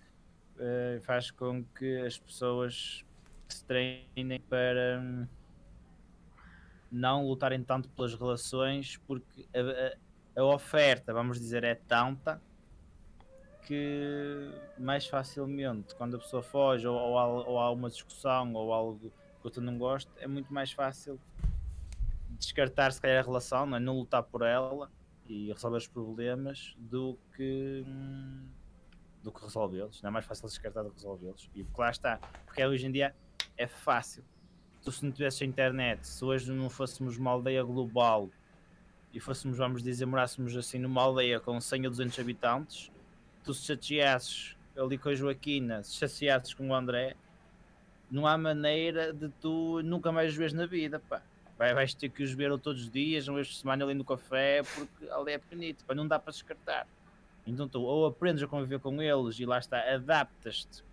[0.59, 3.05] eh, faz com que as pessoas
[3.49, 5.27] se treinem para hum,
[6.91, 12.41] não lutarem tanto pelas relações, porque a, a- a oferta, vamos dizer, é tanta
[13.67, 18.73] que mais facilmente, quando a pessoa foge ou, ou há, ou há uma discussão ou
[18.73, 19.13] algo que
[19.45, 21.19] outro não gosta, é muito mais fácil
[22.39, 23.81] descartar se calhar a relação, não, é?
[23.81, 24.91] não lutar por ela
[25.29, 28.49] e resolver os problemas do que hum,
[29.23, 30.01] do que resolvê-los.
[30.03, 31.51] Não é mais fácil descartar do que resolvê-los.
[31.55, 33.15] E porque lá está, porque hoje em dia
[33.57, 34.25] é fácil.
[34.83, 38.31] Tu se não tivesses a internet, se hoje não fôssemos uma aldeia global
[39.13, 42.93] e fôssemos, vamos dizer, morássemos assim numa aldeia com 100 ou 200 habitantes,
[43.43, 47.17] tu se chateasses ali com a Joaquina, se chateasses com o André,
[48.11, 51.23] não há maneira de tu nunca mais os vês na vida, pá.
[51.59, 54.05] Vai, vais ter que os ver todos os dias, uma vez por semana ali no
[54.05, 56.87] café, porque ali é pequenito, pá, não dá para descartar.
[57.47, 60.85] Então tu ou aprendes a conviver com eles e lá está, adaptas-te,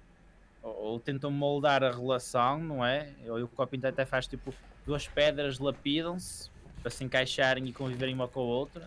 [0.62, 3.14] ou, ou tentam moldar a relação, não é?
[3.28, 4.54] Ou o Copinto até faz tipo
[4.86, 6.50] duas pedras lapidam-se
[6.82, 8.86] para se encaixarem e conviverem uma com a outra.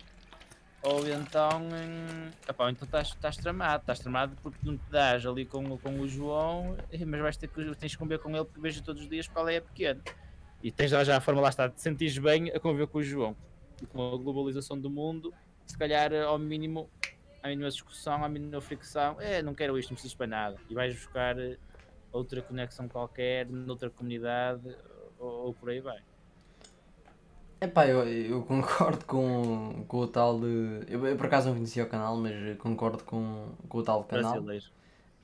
[0.83, 1.67] Ou então,
[2.47, 6.77] então estás, estás tramado, estás tramado porque não te dás ali com, com o João,
[7.05, 9.55] mas vais ter que tens que conviver com ele porque vejo todos os dias ele
[9.55, 10.01] é pequeno.
[10.61, 12.97] E tens lá já a forma lá está de te sentires bem a conviver com
[12.99, 13.35] o João.
[13.81, 15.33] E com a globalização do mundo,
[15.65, 16.89] se calhar ao mínimo,
[17.43, 20.57] à mínima discussão, à mínima fricção, é, não quero isto, não preciso para nada.
[20.69, 21.57] E vais buscar eh,
[22.11, 24.75] outra conexão qualquer, noutra comunidade,
[25.19, 25.99] ou, ou por aí vai.
[27.61, 30.85] Epá, eu, eu concordo com, com o tal de.
[30.87, 34.31] Eu, eu por acaso não conhecia o canal, mas concordo com, com o tal canal.
[34.33, 34.65] Brasileiro.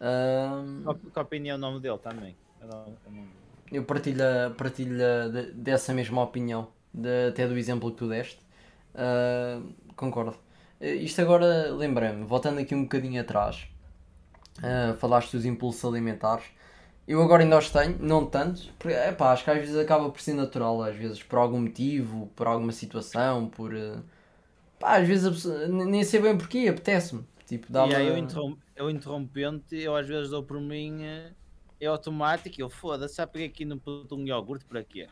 [0.02, 2.36] Ahm, Qual, qual a opinião é o nome dele também?
[2.60, 3.43] Eu não- eu não-
[3.74, 4.24] eu partilho,
[4.58, 4.98] partilho
[5.32, 8.40] de- dessa mesma opinião, de- até do exemplo que tu deste.
[8.96, 10.38] Ahm, concordo.
[10.82, 13.68] Eh, Isto agora lembrei-me, voltando aqui um bocadinho atrás,
[14.64, 16.46] ah, falaste dos impulsos alimentares.
[17.08, 20.22] Eu agora ainda os tenho, não tanto, porque epá, acho que às vezes acaba por
[20.22, 23.76] ser natural, às vezes por algum motivo, por alguma situação, por.
[23.76, 23.98] eh,
[24.80, 27.26] Pá, às vezes pessoa- nem sei bem porquê, apetece-me.
[27.48, 31.36] Tipo, dá E aí eu, interrom eu interrompente, eu às vezes dou por mim, eh,
[31.84, 35.08] é automático, eu foda-se, já peguei aqui no puto um iogurte para quê?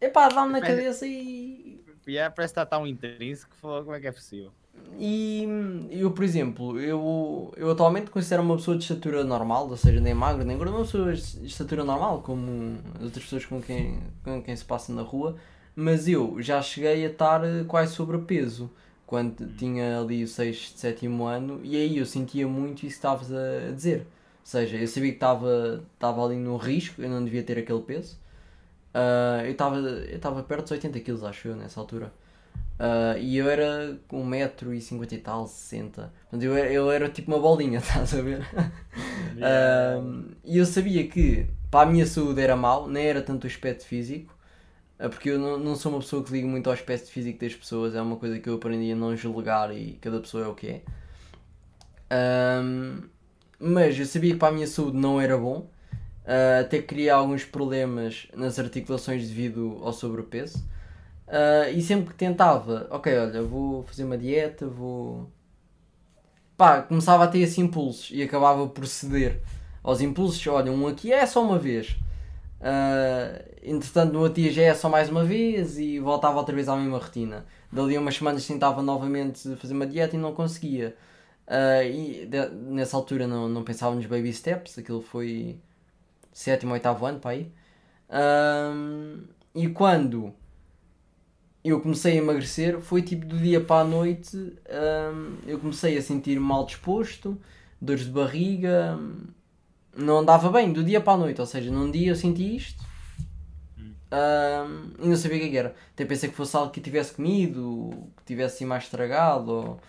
[0.00, 1.80] Epá, dá-me na cabeça e.
[2.06, 4.52] E é, parece que está tão intrínseco, como é que é possível?
[4.98, 5.46] e
[5.90, 10.14] eu, por exemplo, eu, eu atualmente considero uma pessoa de estatura normal, ou seja, nem
[10.14, 14.42] magro nem gordo, uma pessoa de estatura normal, como as outras pessoas com quem, com
[14.42, 15.36] quem se passa na rua,
[15.74, 18.70] mas eu já cheguei a estar eh, quase sobrepeso
[19.06, 23.32] quando tinha ali o 6, 7 ano, e aí eu sentia muito isso que estavas
[23.32, 24.06] a dizer.
[24.42, 27.80] Ou seja, eu sabia que estava, estava ali no risco, eu não devia ter aquele
[27.80, 28.18] peso.
[28.92, 32.12] Uh, eu estava eu estava perto dos 80 kg, acho eu, nessa altura.
[32.78, 37.40] Uh, e eu era com 1,50m e tal, 60 Portanto, eu, eu era tipo uma
[37.40, 38.40] bolinha, estás a ver?
[38.40, 43.46] Uh, e eu sabia que para a minha saúde era mau, nem era tanto o
[43.46, 44.36] aspecto físico,
[44.98, 47.94] porque eu não, não sou uma pessoa que liga muito ao aspecto físico das pessoas,
[47.94, 50.68] é uma coisa que eu aprendi a não julgar e cada pessoa é o que
[50.68, 50.82] é.
[53.62, 55.68] Mas eu sabia que para a minha saúde não era bom,
[56.60, 60.58] até criar alguns problemas nas articulações devido ao sobrepeso.
[61.32, 65.30] Uh, e sempre que tentava, ok, olha, vou fazer uma dieta, vou.
[66.58, 69.40] pá, começava a ter esses impulsos e acabava por ceder
[69.82, 70.46] aos impulsos.
[70.46, 71.96] Olha, um aqui é só uma vez.
[72.60, 76.68] Uh, entretanto, no outro dia já é só mais uma vez e voltava outra vez
[76.68, 77.46] à mesma rotina.
[77.72, 80.94] Dali a umas semanas tentava novamente fazer uma dieta e não conseguia.
[81.46, 85.58] Uh, e de, nessa altura não, não pensava nos baby steps, aquilo foi
[86.32, 87.52] sétimo, oitavo ano para aí.
[88.08, 89.22] Uh,
[89.54, 90.34] e quando
[91.64, 96.02] eu comecei a emagrecer, foi tipo do dia para a noite, hum, eu comecei a
[96.02, 97.40] sentir mal disposto,
[97.80, 98.98] dores de barriga,
[99.96, 102.82] não andava bem do dia para a noite, ou seja, num dia eu senti isto
[103.78, 105.74] hum, e não sabia o que era.
[105.92, 109.80] Até pensei que fosse algo que tivesse comido, que tivesse assim mais estragado ou,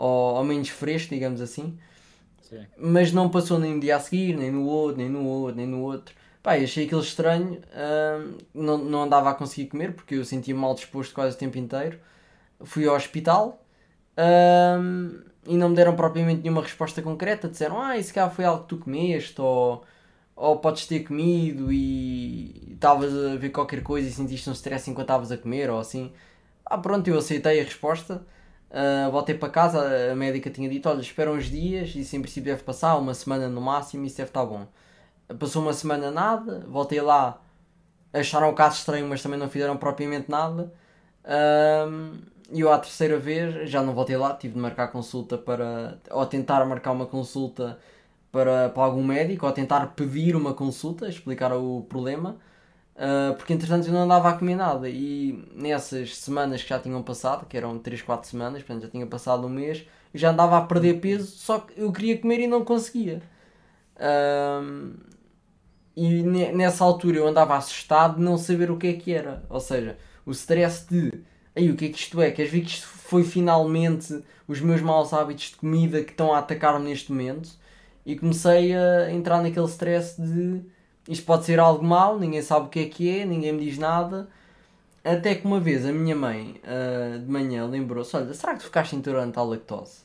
[0.00, 1.78] ou, ou menos fresco, digamos assim.
[2.40, 2.66] Sim.
[2.78, 5.66] Mas não passou nem no dia a seguir, nem no outro, nem no outro, nem
[5.66, 6.14] no outro.
[6.42, 10.74] Pá, achei aquilo estranho, uh, não, não andava a conseguir comer porque eu sentia mal
[10.74, 11.98] disposto quase o tempo inteiro.
[12.64, 13.62] Fui ao hospital
[14.16, 17.46] uh, e não me deram propriamente nenhuma resposta concreta.
[17.46, 19.84] Disseram, ah, isso cá foi algo que tu comeste ou,
[20.34, 25.08] ou podes ter comido e estavas a ver qualquer coisa e sentiste um stress enquanto
[25.08, 26.10] estavas a comer ou assim.
[26.64, 28.24] Ah, pronto, eu aceitei a resposta.
[28.70, 32.52] Uh, voltei para casa, a médica tinha dito, olha, espera uns dias, isso em princípio
[32.52, 34.66] deve passar, uma semana no máximo, isso deve estar bom.
[35.38, 37.40] Passou uma semana nada, voltei lá,
[38.12, 40.72] acharam o caso estranho, mas também não fizeram propriamente nada.
[42.52, 45.98] E eu à terceira vez já não voltei lá, tive de marcar consulta para.
[46.10, 47.78] ou tentar marcar uma consulta
[48.32, 52.36] para, para algum médico, ou tentar pedir uma consulta, explicar o problema,
[52.96, 54.88] uh, porque entretanto eu não andava a comer nada.
[54.88, 59.06] E nessas semanas que já tinham passado, que eram 3, 4 semanas, portanto já tinha
[59.06, 62.46] passado um mês, eu já andava a perder peso, só que eu queria comer e
[62.46, 63.22] não conseguia.
[64.00, 64.94] Um,
[65.96, 69.44] e nessa altura eu andava assustado de não saber o que é que era.
[69.50, 71.24] Ou seja, o stress de
[71.54, 72.30] aí o que é que isto é?
[72.30, 76.38] Queres ver que isto foi finalmente os meus maus hábitos de comida que estão a
[76.38, 77.50] atacar-me neste momento?
[78.04, 80.62] E comecei a entrar naquele stress de
[81.08, 83.78] isto pode ser algo mau, ninguém sabe o que é que é, ninguém me diz
[83.78, 84.28] nada.
[85.02, 88.64] Até que uma vez a minha mãe uh, de manhã lembrou-se: Olha, será que tu
[88.64, 90.00] ficaste intolerante à lactose?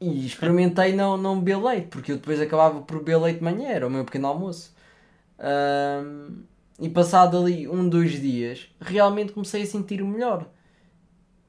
[0.00, 3.68] E experimentei não, não beber leite, porque eu depois acabava por beber leite de manhã,
[3.68, 4.74] era o meu pequeno almoço.
[5.38, 6.42] Um,
[6.78, 10.46] e passado ali um, dois dias, realmente comecei a sentir melhor.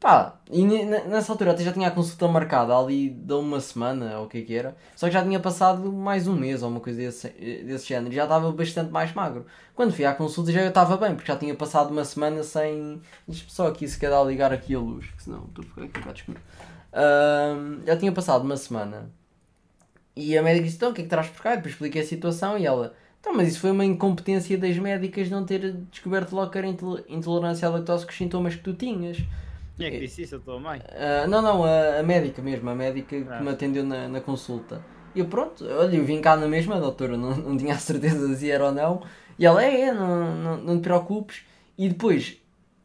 [0.01, 4.25] Pá, e nessa altura até já tinha a consulta marcada ali de uma semana, ou
[4.25, 4.75] o que é que era.
[4.95, 8.11] Só que já tinha passado mais um mês ou uma coisa desse, desse género.
[8.11, 9.45] Já estava bastante mais magro.
[9.75, 12.99] Quando fui à consulta já estava bem, porque já tinha passado uma semana sem.
[13.27, 16.23] Deixa-me só aqui se calhar ligar aqui a luz, que senão estou a ficar aqui
[16.23, 16.41] para.
[16.93, 19.11] Uh, já tinha passado uma semana
[20.15, 21.55] e a médica disse: Então, o que é que traz por cá?
[21.55, 25.45] depois expliquei a situação e ela: Então, mas isso foi uma incompetência das médicas não
[25.45, 26.67] ter descoberto logo que era
[27.07, 29.19] intolerância à lactose com os sintomas que tu tinhas.
[29.77, 30.35] Quem é que disse isso?
[30.35, 30.79] A tua mãe?
[30.79, 33.37] Uh, não, não, a, a, médica mesmo, a médica ah.
[33.37, 34.83] que me atendeu na, na consulta.
[35.15, 38.33] E eu, pronto, olha, eu vim cá na mesma, doutora, não, não tinha a certeza
[38.35, 39.03] se era ou não.
[39.37, 41.43] E ela: É, é não, não, não te preocupes.
[41.77, 42.37] E depois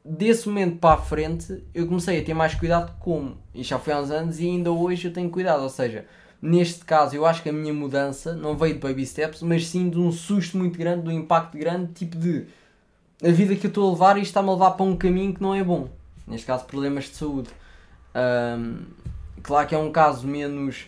[0.05, 3.37] desse momento para a frente eu comecei a ter mais cuidado como.
[3.55, 5.63] E já foi há uns anos e ainda hoje eu tenho cuidado.
[5.63, 6.07] Ou seja,
[6.41, 9.91] neste caso eu acho que a minha mudança não veio de baby steps, mas sim
[9.91, 12.47] de um susto muito grande, de um impacto grande, tipo de
[13.23, 15.43] a vida que eu estou a levar e está-me a levar para um caminho que
[15.43, 15.89] não é bom.
[16.27, 17.51] Neste caso, problemas de saúde.
[18.15, 18.85] Um,
[19.43, 20.87] claro que é um caso menos.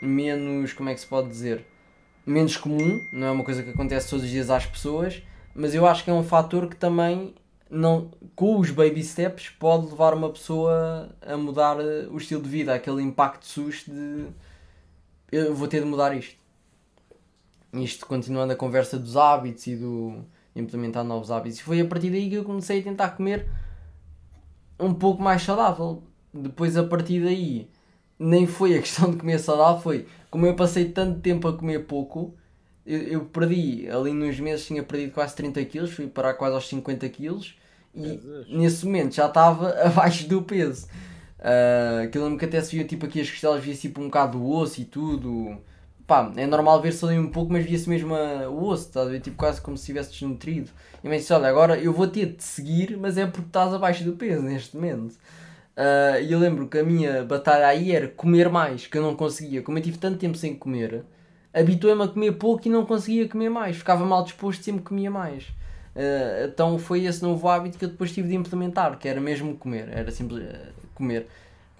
[0.00, 0.72] menos.
[0.72, 1.64] como é que se pode dizer?
[2.24, 5.22] Menos comum, não é uma coisa que acontece todos os dias às pessoas,
[5.54, 7.34] mas eu acho que é um fator que também
[7.68, 12.48] não, com os baby steps pode levar uma pessoa a mudar eh, o estilo de
[12.48, 14.26] vida, aquele impacto susto de
[15.32, 16.36] eu vou ter de mudar isto.
[17.72, 20.22] Isto continuando a conversa dos hábitos e do
[20.54, 21.58] implementar novos hábitos.
[21.58, 23.48] E foi a partir daí que eu comecei a tentar comer
[24.82, 26.02] um pouco mais saudável.
[26.32, 27.68] depois a partir daí,
[28.18, 31.86] nem foi a questão de comer saudável, foi como eu passei tanto tempo a comer
[31.86, 32.34] pouco,
[32.86, 36.68] eu, eu perdi, ali nos meses tinha perdido quase 30 quilos, fui parar quase aos
[36.68, 37.54] 50 quilos
[37.94, 38.48] e Jesus.
[38.48, 40.86] nesse momento já estava abaixo do peso.
[41.38, 44.04] Uh, que eu lembro que até se via tipo aqui as costelas, via tipo um
[44.04, 45.58] bocado do osso e tudo.
[46.12, 49.10] Pá, é normal ver-se ali um pouco, mas via-se mesmo a- o osso, estás a
[49.10, 49.20] ver?
[49.20, 50.70] Tipo quase como se estivesse desnutrido.
[51.02, 54.04] E me disse: Olha, agora eu vou ter de seguir, mas é porque estás abaixo
[54.04, 55.14] do peso neste momento.
[55.76, 59.16] Ah, E eu lembro que a minha batalha aí era comer mais, que eu não
[59.16, 59.62] conseguia.
[59.62, 61.02] Como eu tive tanto tempo sem comer,
[61.54, 63.76] habituei-me a comer pouco e não conseguia comer mais.
[63.76, 65.46] Ficava mal disposto sempre comia mais.
[65.96, 69.56] Ah, então foi esse novo hábito que eu depois tive de implementar, que era mesmo
[69.56, 71.26] comer, era simples ah, comer.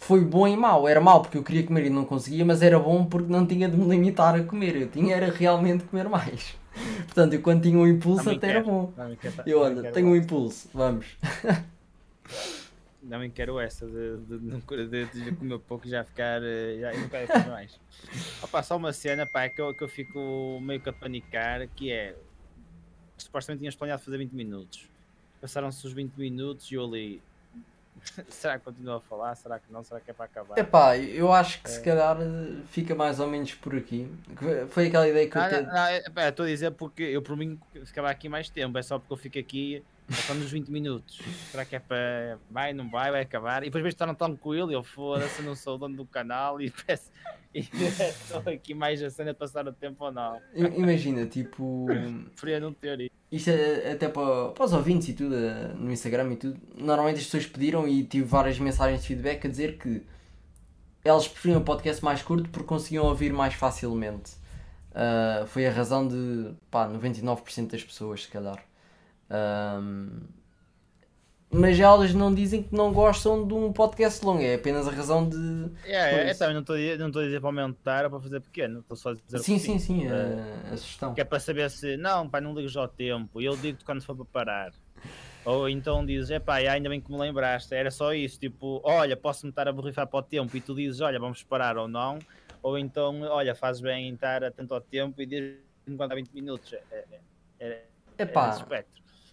[0.02, 2.76] Foi bom e mau, era mau porque eu queria comer e não conseguia, mas era
[2.76, 6.56] bom porque não tinha de me limitar a comer, eu tinha era realmente comer mais.
[7.06, 8.64] Portanto, eu quando tinha um impulso até era quero.
[8.64, 8.86] bom.
[8.96, 11.06] Também quero- Eu olha, quero tenho um impulso, vamos.
[13.08, 16.42] Também quero essa de, de, de, de, comer pouco e já ficar.
[16.42, 17.80] eh, Já, eu não quero comer mais.
[18.42, 21.92] Opa, só uma cena pá, que, eu, que eu fico meio que a panicar, que
[21.92, 22.16] é.
[23.16, 24.88] Supostamente tinhas planeado fazer 20 minutos.
[25.40, 27.22] Passaram-se os 20 minutos e eu ali.
[28.28, 29.34] Será que continua a falar?
[29.34, 29.82] Será que não?
[29.84, 30.58] Será que é para acabar?
[30.58, 31.82] Epá, eu acho que se É.
[31.82, 34.10] calhar eh, fica mais ou menos por aqui.
[34.70, 35.54] Foi aquela ideia que eu Não, te...
[35.62, 38.76] não, não, é- pá, Estou a dizer porque eu por mim ficava aqui mais tempo,
[38.78, 41.20] é só porque eu fico aqui só nos 20 minutos.
[41.50, 42.38] Será que é para.
[42.50, 43.62] Vai, não vai, vai acabar?
[43.62, 46.60] E depois vejo que está tranquilo, eu foda-se, eu não sou o dono do canal
[46.60, 47.10] e peço.
[47.54, 50.40] E estou aqui mais a cena de passar o tempo ou não.
[50.54, 51.86] Imagina, tipo,
[52.32, 53.10] Preferia não ter isso.
[53.30, 56.60] isto é até para, para os ouvintes e tudo, eh, no Instagram e tudo.
[56.74, 60.02] Normalmente as pessoas pediram e tive várias mensagens de feedback a dizer que
[61.04, 64.32] elas preferiam o podcast mais curto porque conseguiam ouvir mais facilmente.
[64.94, 68.62] Ah, foi a razão de, pá, 99% das pessoas, se calhar.
[69.32, 70.28] Ahm,
[71.54, 75.28] mas elas não dizem que não gostam de um podcast longo, é apenas a razão
[75.28, 75.70] de.
[75.84, 79.10] É, é, também não estou a dizer- para aumentar ou para fazer pequeno, estou só
[79.10, 79.38] a dizer.
[79.40, 81.14] Sim, sim, sim, Eh, a, sugestão.
[81.14, 84.16] Que é para saber se, não, pá, não ligas ao tempo, eu digo-te quando for
[84.16, 84.72] para parar.
[85.44, 89.14] Ou então dizes, é pá, ainda bem que me lembraste, era só isso, tipo, olha,
[89.16, 92.18] posso-me estar a borrifar para o tempo e tu dizes, olha, vamos parar ou não.
[92.62, 96.30] Ou então, olha, fazes bem em estar atento ao tempo e dizes-me quando há 20
[96.30, 96.72] minutos.
[96.72, 97.04] É, é,
[97.60, 98.64] é, é Epá, esse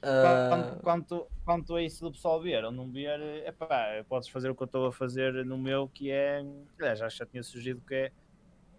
[0.07, 0.47] espectro.
[0.47, 4.29] ah, Quanto, quanto, quanto a isso do pessoal ver ou não ver, é pá, podes
[4.29, 6.43] fazer o que eu estou a fazer no meu, que é,
[6.79, 8.11] aliás, já, já tinha sugerido que é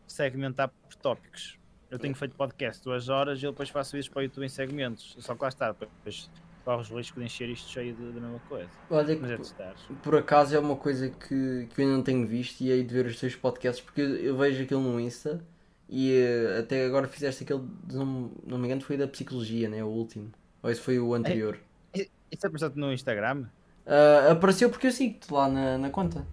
[0.07, 1.59] segmentar por tópicos.
[1.91, 4.49] Eu tenho feito podcast duas horas e eu depois faço vídeos para o YouTube em
[4.49, 5.17] segmentos.
[5.21, 6.31] Só que lá está, depois
[6.65, 8.71] corres o risco de encher isto cheio de- da mesma coisa.
[8.91, 9.75] olha Mas é testar.
[10.03, 12.95] por acaso é uma coisa que, que eu ainda não tenho visto e hei de
[12.95, 15.45] ver os teus podcasts porque eu, eu vejo aquilo no Insta
[15.89, 19.83] e eh, até agora fizeste aquele, não, não me engano, foi da psicologia, né?
[19.83, 20.33] O último.
[20.63, 21.59] Ou esse foi o anterior.
[21.95, 23.45] Isso apareceu no Instagram?
[23.87, 26.25] Ah, apareceu porque eu sigo-te lá na, na conta.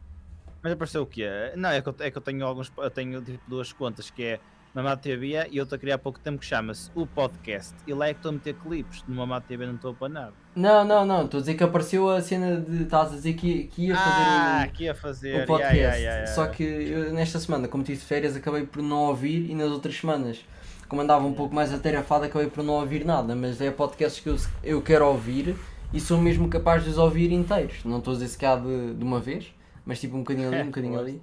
[0.61, 1.27] Mas apareceu o quê?
[1.55, 2.71] Não, é que eu, é que eu tenho alguns.
[2.77, 4.39] Eu tenho tipo, duas contas que é
[4.73, 7.73] Mamado TV e outra criei há pouco tempo que chama-se O Podcast.
[7.87, 9.03] E lá é que estou a meter clipes.
[9.07, 10.33] No Mamado TV não estou para nada.
[10.55, 13.65] Não, não, não, estou a dizer que apareceu a cena de estás a dizer que,
[13.67, 15.43] que ia fazer ah, o- aqui a fazer.
[15.43, 15.75] o podcast.
[15.77, 19.49] yeah, yeah, yeah, Só que eu, nesta semana, como tive férias, acabei por não ouvir
[19.49, 20.43] e nas outras semanas,
[20.87, 23.35] como andava um pouco mais atarefado, acabei por não ouvir nada.
[23.35, 25.55] Mas é podcasts que eu, eu quero ouvir
[25.93, 27.83] e sou mesmo capaz de os ouvir inteiros.
[27.83, 29.53] Não estou a dizer se cá de, de uma vez,
[29.85, 31.21] mas tipo um bocadinho ali, um bocadinho ali.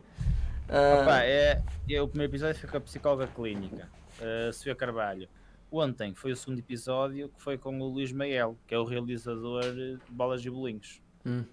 [0.68, 3.88] Ah, Opa, é, é, o primeiro episódio foi com a psicóloga clínica,
[4.20, 5.28] a Sofia Carvalho.
[5.70, 9.62] Ontem foi o segundo episódio que foi com o Luís Mael, que é o realizador
[9.62, 11.02] de Bolas e Bolinhos.
[11.26, 11.44] hum,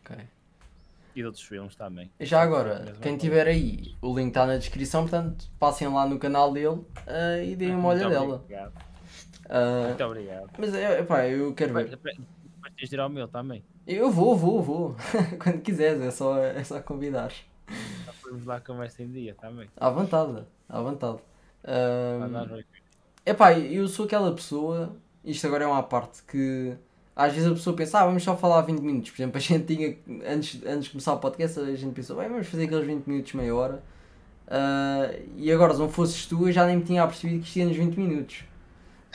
[0.00, 0.16] ok.
[1.14, 2.10] E de outros filmes também.
[2.20, 3.18] Já agora, Mesma quem coisa.
[3.18, 7.54] tiver aí, o link está na descrição, portanto, passem lá no canal dele ah, e
[7.54, 8.36] deem uma olhadela.
[8.36, 8.72] Obrigado.
[9.48, 10.50] Ah, Muito obrigado.
[10.58, 11.88] mas é, epá, eu quero ver.
[11.88, 12.16] Depois
[12.76, 13.64] tens de ir ao meu também.
[13.86, 14.96] Eu vou, vou, vou.
[15.42, 17.30] Quando quiseres, é só, é só convidar.
[18.06, 19.68] Já fomos lá conversa em dia também.
[19.76, 21.18] À vontade, à vontade.
[21.64, 22.68] Na noite.
[23.24, 26.76] epá, eu sou aquela pessoa, isto agora é uma parte que
[27.16, 29.10] às vezes a pessoa pensa, ah, vamos só falar 20 minutos.
[29.10, 29.96] Por exemplo, a gente tinha,
[30.26, 33.32] antes, antes de começar o podcast, a gente pensou, bem, vamos fazer aqueles 20 minutos,
[33.34, 33.82] meia hora.
[34.48, 37.56] Ah, e agora, se não fosses tu, eu já nem me tinha apercebido que isto
[37.58, 38.44] ia nos 20 minutos.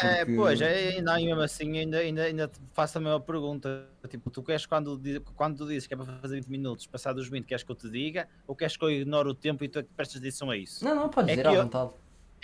[0.02, 3.20] É, Porque- pois, é, não, e mesmo assim ainda, ainda, ainda te faço a mesma
[3.20, 3.86] pergunta.
[4.08, 4.98] Tipo, tu queres quando,
[5.36, 7.76] quando tu dizes que é para fazer 20 minutos, passar dos 20, queres que eu
[7.76, 8.26] te diga?
[8.48, 10.86] Ou queres que eu ignore o tempo e tu é que prestas atenção a isso?
[10.86, 11.92] Não, não, pode É dizer à eu- vontade.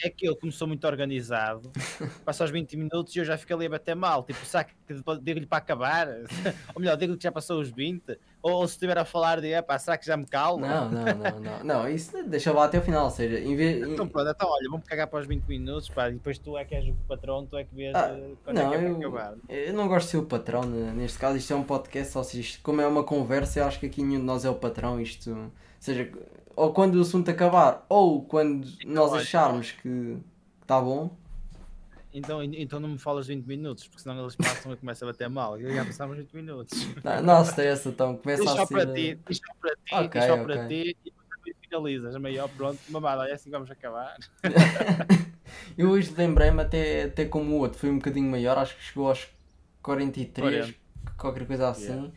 [0.03, 1.71] É que eu, como sou muito organizado,
[2.23, 4.23] passo aos 20 minutos e eu já fico ali a bater mal.
[4.23, 4.73] Tipo, será que
[5.21, 6.07] digo-lhe para acabar?
[6.75, 8.17] Ou melhor, digo-lhe que já passou os 20?
[8.41, 10.67] Ou, ou se estiver a falar de, pá, será que já me calma?
[10.67, 11.63] Não, não, não, não.
[11.63, 13.05] Não, isso deixa lá até o final.
[13.05, 13.87] Ou seja, em vez.
[13.87, 16.65] Então pronto, então olha, vamos cagar para os 20 minutos, pá, e depois tu é
[16.65, 18.89] que és o patrão, tu é que vês ah, eh, quando não, é que é
[18.89, 19.35] eu, acabar.
[19.49, 22.41] Eu não gosto de ser o patrão, neste caso, isto é um podcast, ou seja,
[22.41, 24.99] isto, como é uma conversa, eu acho que aqui nenhum de nós é o patrão,
[24.99, 25.31] isto.
[25.31, 26.09] Ou seja,
[26.55, 30.17] ou quando o assunto acabar, ou quando então, nós acharmos que
[30.61, 31.15] está bom.
[32.13, 35.29] Então, então não me falas 20 minutos, porque senão eles passam e começam a bater
[35.29, 35.59] mal.
[35.59, 36.87] Eu já passamos 20 minutos.
[37.03, 38.73] Não, não stressa, então começa diz a ser...
[38.73, 40.43] para ti, só para ti, okay, okay.
[40.45, 42.15] para ti e depois finalizas.
[42.15, 44.15] Maior, pronto, mamada, é assim que vamos acabar.
[45.77, 49.09] eu hoje lembrei-me até, até como o outro, foi um bocadinho maior, acho que chegou
[49.09, 49.27] aos
[49.81, 50.79] 43, 40.
[51.17, 52.13] qualquer coisa assim.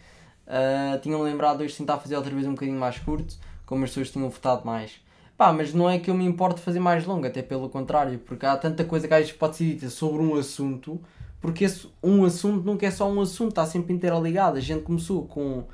[0.46, 0.96] Yeah.
[0.96, 3.36] Uh, Tinha-me lembrado hoje tentar fazer outra vez um bocadinho mais curto,
[3.68, 4.98] como as pessoas tinham votado mais.
[5.36, 8.46] Pá, mas não é que eu me importo fazer mais longo, até pelo contrário, porque
[8.46, 10.98] há tanta coisa que às vezes pode ser dita sobre um assunto,
[11.38, 14.56] porque esse, um assunto nunca é só um assunto, está sempre interligado.
[14.56, 15.64] A gente começou com,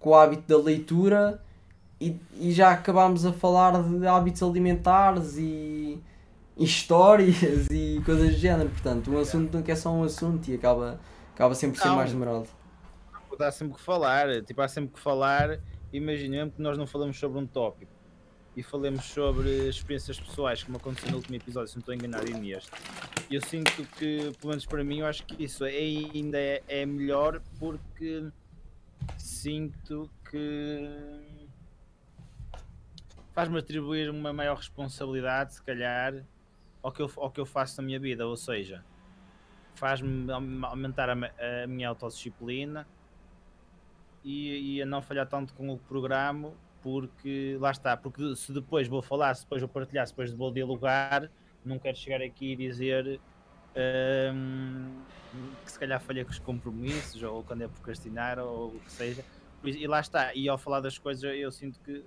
[0.00, 1.40] com o hábito da leitura
[2.00, 6.00] e, e já acabámos a falar de hábitos alimentares e,
[6.56, 7.36] e histórias
[7.70, 8.68] e coisas do género.
[8.70, 11.00] Portanto, um assunto nunca é só um assunto e acaba,
[11.32, 12.48] acaba sempre por ser mais demorado.
[13.38, 15.60] Dá sempre que falar, tipo, há sempre que falar.
[15.96, 17.90] Imaginemos que nós não falamos sobre um tópico
[18.54, 22.34] e falemos sobre experiências pessoais, como aconteceu no último episódio, se não estou enganado, e
[22.34, 22.70] neste.
[23.30, 27.40] Eu sinto que, pelo menos para mim, eu acho que isso ainda é, é melhor
[27.58, 28.28] porque
[29.16, 30.86] sinto que
[33.32, 36.22] faz-me atribuir uma maior responsabilidade, se calhar,
[36.82, 38.84] ao que eu, ao que eu faço na minha vida, ou seja,
[39.74, 42.86] faz-me aumentar a, a minha autodisciplina
[44.26, 46.52] e, e a não falhar tanto com o programa
[46.82, 50.52] porque lá está, porque se depois vou falar, se depois vou partilhar, se depois vou
[50.52, 51.30] dialogar,
[51.64, 53.20] não quero chegar aqui e dizer
[54.34, 55.02] um,
[55.64, 59.24] que se calhar falhei com os compromissos, ou quando é procrastinar, ou o que seja.
[59.64, 62.04] E lá está, e ao falar das coisas eu sinto que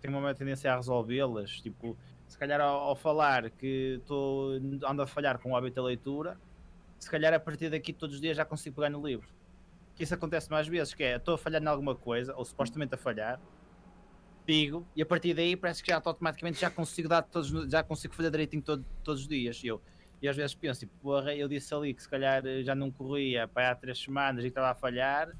[0.00, 1.96] tenho uma tendência a resolvê-las, tipo,
[2.28, 4.52] se calhar ao, ao falar que estou
[4.86, 6.36] ando a falhar com o hábito da leitura,
[6.98, 9.28] se calhar a partir daqui todos os dias já consigo pegar no livro
[9.94, 12.94] que isso acontece mais vezes, que é, estou a falhar em alguma coisa, ou supostamente
[12.94, 13.40] a falhar,
[14.46, 18.14] digo, e a partir daí parece que já automaticamente já consigo dar todos, já consigo
[18.14, 19.62] fazer direitinho todo, todos os dias.
[19.64, 19.80] Eu,
[20.20, 23.46] e às vezes penso, tipo, porra, eu disse ali que se calhar já não corria
[23.46, 25.32] para há três semanas e estava a falhar,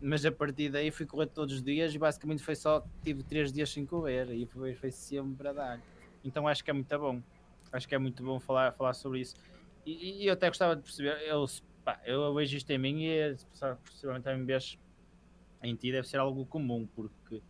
[0.00, 3.52] mas a partir daí fui correr todos os dias e basicamente foi só, tive três
[3.52, 5.80] dias sem correr e foi, foi sempre a dar.
[6.24, 7.22] Então acho que é muito bom,
[7.72, 9.34] acho que é muito bom falar, falar sobre isso.
[9.84, 11.46] E, e eu até gostava de perceber, eu
[11.84, 13.36] pá, eu vejo isto em mim e
[13.84, 14.78] possivelmente também vês
[15.62, 17.42] em ti deve ser algo comum, porque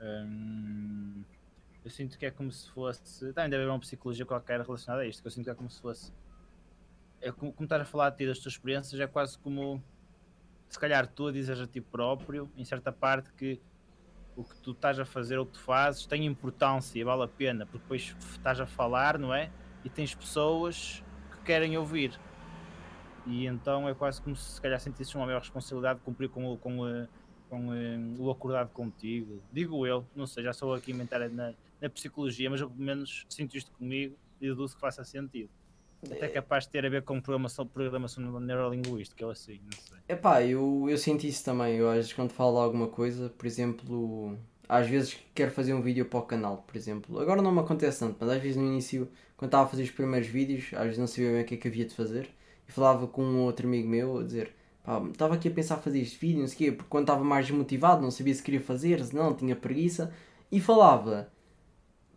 [0.00, 1.22] hum,
[1.84, 3.32] eu sinto que é como se fosse.
[3.32, 5.70] Também deve haver uma psicologia qualquer relacionada a isto, que eu sinto que é como
[5.70, 6.12] se fosse.
[7.20, 9.82] É como, como a falar de ti, das tuas experiências, é quase como
[10.68, 13.60] se calhar tu dizes a ti próprio, em certa parte, que
[14.36, 17.66] o que tu estás a fazer, o que tu fazes, tem importância, vale a pena,
[17.66, 19.50] porque depois estás a falar, não é?
[19.82, 21.02] E tens pessoas
[21.32, 22.12] que querem ouvir.
[23.28, 26.52] E então é quase como se se calhar sentisses uma maior responsabilidade de cumprir com,
[26.52, 27.06] o, com, o,
[27.50, 29.42] com o, o acordado contigo.
[29.52, 33.26] Digo eu, não sei, já sou aqui inventar na, na psicologia, mas eu pelo menos
[33.28, 35.50] sinto isto comigo e deduzo que faça sentido.
[36.04, 39.98] Até é capaz de ter a ver com programação, programação neurolinguística, eu assim, não sei.
[40.08, 41.76] Epá, eu, eu senti isso também.
[41.76, 46.06] Eu às vezes quando falo alguma coisa, por exemplo, às vezes quero fazer um vídeo
[46.06, 47.20] para o canal, por exemplo.
[47.20, 49.90] Agora não me acontece tanto, mas às vezes no início, quando estava a fazer os
[49.90, 52.30] primeiros vídeos, às vezes não sabia bem o que é que havia de fazer
[52.68, 54.52] e falava com um outro amigo meu a dizer
[54.84, 57.24] pá, estava aqui a pensar fazer este vídeo, não sei o quê, porque quando estava
[57.24, 60.12] mais desmotivado, não sabia se queria fazer, se não, tinha preguiça,
[60.50, 61.30] e falava,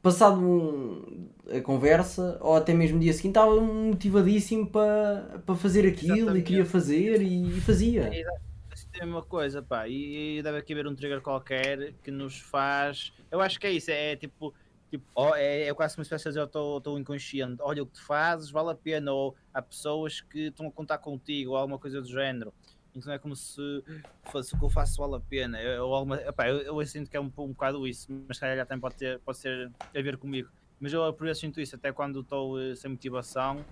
[0.02, 6.16] passado um, a conversa, ou até mesmo dia seguinte, estava motivadíssimo para, para fazer aquilo
[6.16, 6.42] Exatamente.
[6.42, 8.10] e queria fazer e, e fazia.
[8.14, 12.12] É, é a mesma coisa, pá, e, e deve aqui haver um trigger qualquer que
[12.12, 13.14] nos faz.
[13.30, 14.54] Eu acho que é isso, é, é tipo
[14.92, 18.04] Tipo, oh, é, é quase uma espécie de eu estou inconsciente, olha o que tu
[18.04, 22.02] fazes, vale a pena, ou há pessoas que estão a contar contigo, ou alguma coisa
[22.02, 22.54] do género.
[22.94, 23.82] Então é como se
[24.24, 25.58] fosse o que eu faço vale a pena.
[25.82, 28.82] Ou alguma, epá, eu, eu sinto que é um, um bocado isso, mas calhar também
[28.82, 30.50] pode, ter, pode ser a ver comigo.
[30.78, 33.64] Mas eu por isso sinto isso, até quando estou uh, sem motivação,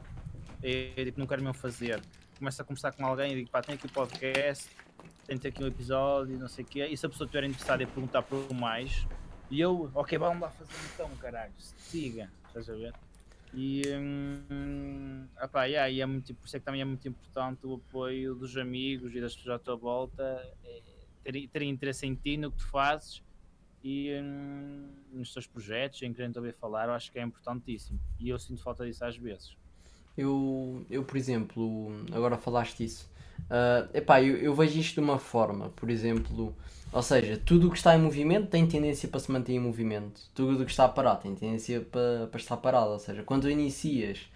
[0.63, 2.01] e, tipo, não quero mesmo fazer.
[2.38, 4.70] Começo a conversar com alguém e digo, pá, tenho aqui o um podcast,
[5.26, 6.86] tenho aqui um episódio, não sei o quê.
[6.86, 9.05] E se a pessoa estiver interessada em perguntar por mais,
[9.50, 12.93] e eu, ok, vamos lá fazer então, caralho, siga, estás a ver?
[13.54, 17.66] E, hum, opa, yeah, e é muito, por isso é que também é muito importante
[17.66, 20.24] o apoio dos amigos e das pessoas à tua volta,
[20.64, 20.82] é,
[21.24, 23.24] terem, terem interesse em ti, no que tu fazes
[23.84, 28.00] e hum, nos seus projetos, em querendo ouvir falar, eu acho que é importantíssimo.
[28.20, 29.58] E eu sinto falta disso às vezes.
[30.18, 33.10] Eu, eu por exemplo, agora falaste isso.
[33.46, 36.56] Uh, epá, eu, eu vejo isto de uma forma, por exemplo,
[36.92, 40.22] ou seja, tudo o que está em movimento tem tendência para se manter em movimento,
[40.34, 42.92] tudo o que está parado tem tendência para, para estar parado.
[42.92, 44.28] Ou seja, quando inicias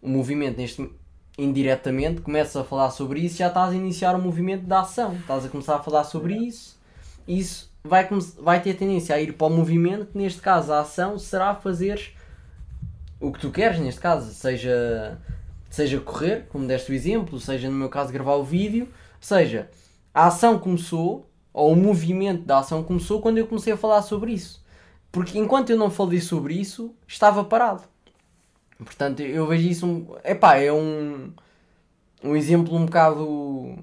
[0.00, 0.90] o movimento neste,
[1.38, 5.44] indiretamente, começas a falar sobre isso, já estás a iniciar o movimento da ação, estás
[5.44, 6.78] a começar a falar sobre isso,
[7.28, 11.18] isso vai, vai ter tendência a ir para o movimento, que neste caso a ação
[11.18, 12.14] será fazer
[13.20, 15.18] o que tu queres, neste caso, seja,
[15.72, 18.86] seja correr, como deste o exemplo, seja no meu caso gravar o vídeo,
[19.18, 19.70] seja,
[20.12, 24.32] a ação começou, ou o movimento da ação começou quando eu comecei a falar sobre
[24.32, 24.62] isso.
[25.10, 27.84] Porque enquanto eu não falei sobre isso, estava parado.
[28.76, 29.86] Portanto, eu vejo isso.
[29.86, 31.32] Um, epá, é um,
[32.22, 33.26] um exemplo um bocado.
[33.26, 33.78] um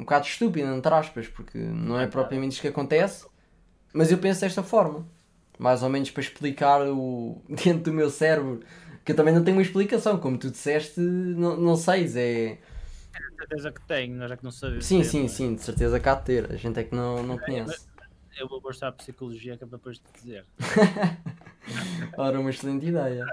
[0.00, 3.26] bocado estúpido, entre aspas, porque não é propriamente isso que acontece,
[3.92, 5.04] mas eu penso desta forma.
[5.58, 8.60] Mais ou menos para explicar o dentro do meu cérebro,
[9.04, 12.58] que eu também não tenho uma explicação, como tu disseste, não, não sei, é.
[12.58, 14.86] De certeza que tenho, nós é que não sabemos.
[14.86, 15.28] Sim, sim, é?
[15.28, 17.86] sim, de certeza que há de ter, a gente é que não, não conhece.
[18.38, 20.44] Eu vou gostar de psicologia que é para depois te dizer.
[22.16, 23.24] Ora, uma excelente ideia.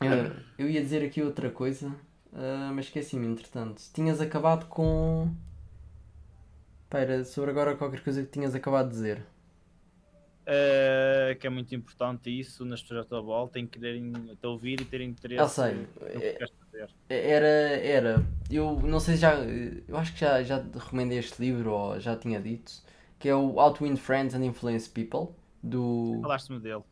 [0.00, 3.82] Eu, eu ia dizer aqui outra coisa, uh, mas esqueci-me entretanto.
[3.92, 5.34] Tinhas acabado com.
[6.84, 9.26] Espera, sobre agora qualquer coisa que tinhas acabado de dizer.
[10.44, 14.78] Uh, que é muito importante isso nas pessoas à tua volta, em quererem te ouvir
[14.80, 15.42] e terem interesse.
[15.42, 15.86] Ah, sei.
[17.08, 18.26] É, era, era.
[18.50, 19.34] Eu não sei se já.
[19.36, 22.72] Eu acho que já, já recomendei este livro ou já tinha dito.
[23.18, 25.34] Que é o How to Win Friends and Influence People.
[25.62, 26.18] Do.
[26.20, 26.82] Falaste-me dele.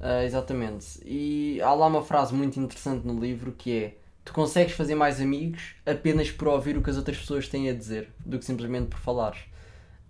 [0.00, 1.00] Uh, exatamente.
[1.04, 5.20] E há lá uma frase muito interessante no livro que é: Tu consegues fazer mais
[5.20, 8.86] amigos apenas por ouvir o que as outras pessoas têm a dizer do que simplesmente
[8.86, 9.40] por falares.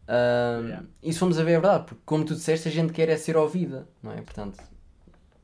[0.08, 0.84] Yeah.
[1.02, 3.16] E se formos a ver, é verdade, porque como tu disseste, a gente quer é
[3.16, 4.20] ser ouvida, não é?
[4.20, 4.58] Portanto,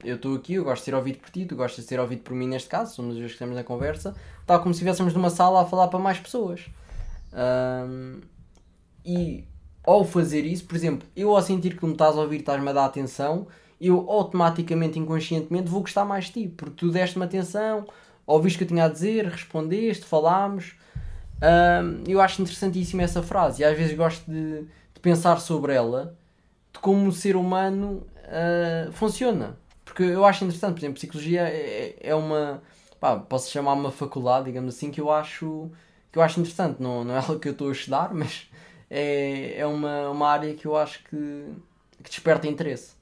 [0.05, 2.23] eu estou aqui, eu gosto de ser ouvido por ti, tu gostas de ser ouvido
[2.23, 4.15] por mim neste caso, somos os dois que estamos na conversa,
[4.47, 6.67] tal como se estivéssemos numa sala a falar para mais pessoas.
[7.33, 8.21] Uh,
[9.05, 9.45] e
[9.85, 12.69] ao fazer isso, por exemplo, eu ao sentir que tu me estás a ouvir, estás-me
[12.69, 13.47] a dar atenção,
[13.81, 17.87] eu automaticamente, inconscientemente, vou gostar mais de ti, porque tu deste-me atenção,
[18.27, 20.77] ouviste o que eu tinha a dizer, respondeste, falámos.
[22.07, 26.17] Eu acho interessantíssima essa frase e às vezes gosto de, de pensar sobre ela,
[26.73, 29.57] de como o ser humano uh, funciona.
[29.85, 32.63] Porque eu acho interessante, por exemplo, psicologia é, é uma.
[33.01, 35.71] Pá, posso chamar uma faculdade, digamos assim, que eu acho,
[36.13, 36.83] que eu acho interessante.
[36.83, 38.49] Não, não é ela que eu estou a estudar, mas
[38.91, 41.53] é, é uma, uma área que eu acho que,
[42.03, 42.97] que desperta interesse.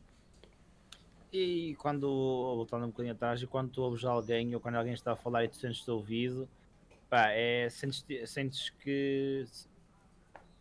[1.33, 5.13] E quando, voltando um bocadinho atrás, e quando tu ouves alguém ou quando alguém está
[5.13, 6.49] a falar e tu sentes-te ouvido,
[7.09, 9.45] pá, é, sentes, sentes que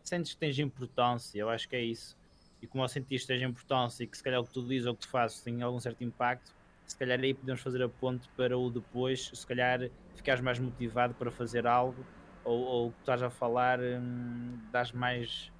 [0.03, 2.17] sentes que tens importância, eu acho que é isso.
[2.61, 4.93] E como eu sentiste tens importância e que se calhar o que tu dizes ou
[4.93, 8.29] o que tu fazes tem algum certo impacto, se calhar aí podemos fazer a ponte
[8.35, 9.79] para o depois, se calhar
[10.13, 12.07] ficares mais motivado para fazer algo
[12.43, 15.51] ou, ou que estás a falar, hum, dás mais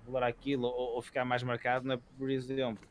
[0.00, 1.98] valor àquilo ou, ou ficar mais marcado, né?
[2.16, 2.88] por exemplo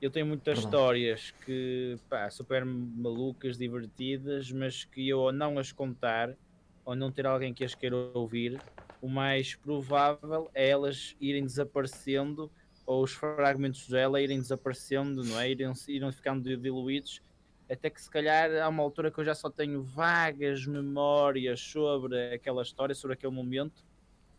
[0.00, 0.60] eu tenho muitas Perdão.
[0.60, 6.36] histórias que, pá, super malucas, divertidas, mas que eu, ao não as contar,
[6.88, 8.58] ou não ter alguém que as queira ouvir,
[9.02, 12.50] o mais provável é elas irem desaparecendo,
[12.86, 15.50] ou os fragmentos dela irem desaparecendo, não é?
[15.50, 17.20] Irem, irem ficando diluídos,
[17.70, 22.32] até que se calhar há uma altura que eu já só tenho vagas memórias sobre
[22.32, 23.84] aquela história, sobre aquele momento,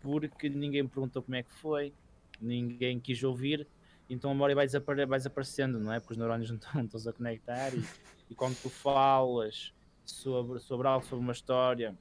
[0.01, 1.93] porque ninguém perguntou como é que foi,
[2.41, 3.67] ninguém quis ouvir,
[4.09, 4.65] então a memória vai,
[5.05, 5.99] vai desaparecendo, não é?
[5.99, 7.85] Porque os neurônios não estão, todos a conectar e,
[8.27, 9.71] e, quando tu falas
[10.03, 11.95] sobre, sobre algo, sobre uma história,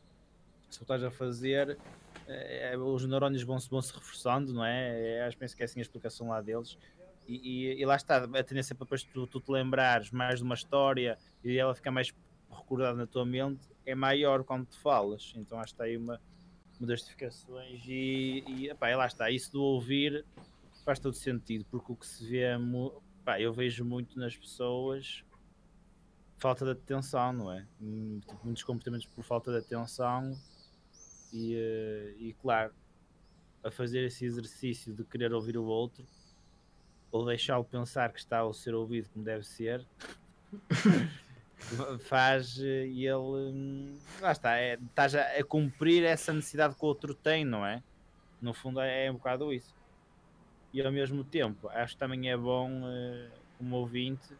[0.69, 1.79] se tu estás a fazer,
[2.27, 5.17] é, os neurônios vão se, vão -se reforçando, não é?
[5.17, 6.79] é acho que é assim a explicação lá deles.
[7.27, 10.45] E, e, e, lá está, a tendência para depois tu, tu te lembrares mais de
[10.45, 12.15] uma história e ela ficar mais
[12.51, 15.35] recordada na tua mente é maior quando te falas.
[15.37, 16.21] Então acho que está aí uma,
[16.79, 20.25] uma das justificações e, e, epá, lá está, isso do ouvir
[20.85, 22.57] faz todo sentido, porque o que se vê, é
[23.23, 25.23] pá, eu vejo muito nas pessoas
[26.39, 27.67] falta de atenção, não é?
[27.81, 30.33] Hum, tipo, muitos comportamentos por falta de atenção
[31.33, 32.73] e, eh, e claro,
[33.63, 36.05] a fazer esse exercício de querer ouvir o outro
[37.11, 39.87] ou deixá-lo pensar que está a ser ouvido como deve ser
[42.01, 46.89] faz eh, ele hum, lá está, é, estás a, a, cumprir essa necessidade que o
[46.89, 47.83] outro tem, não é?
[48.41, 49.77] No fundo é, é um bocado isso
[50.73, 54.35] e ao mesmo tempo acho que também é bom uh, como ouvinte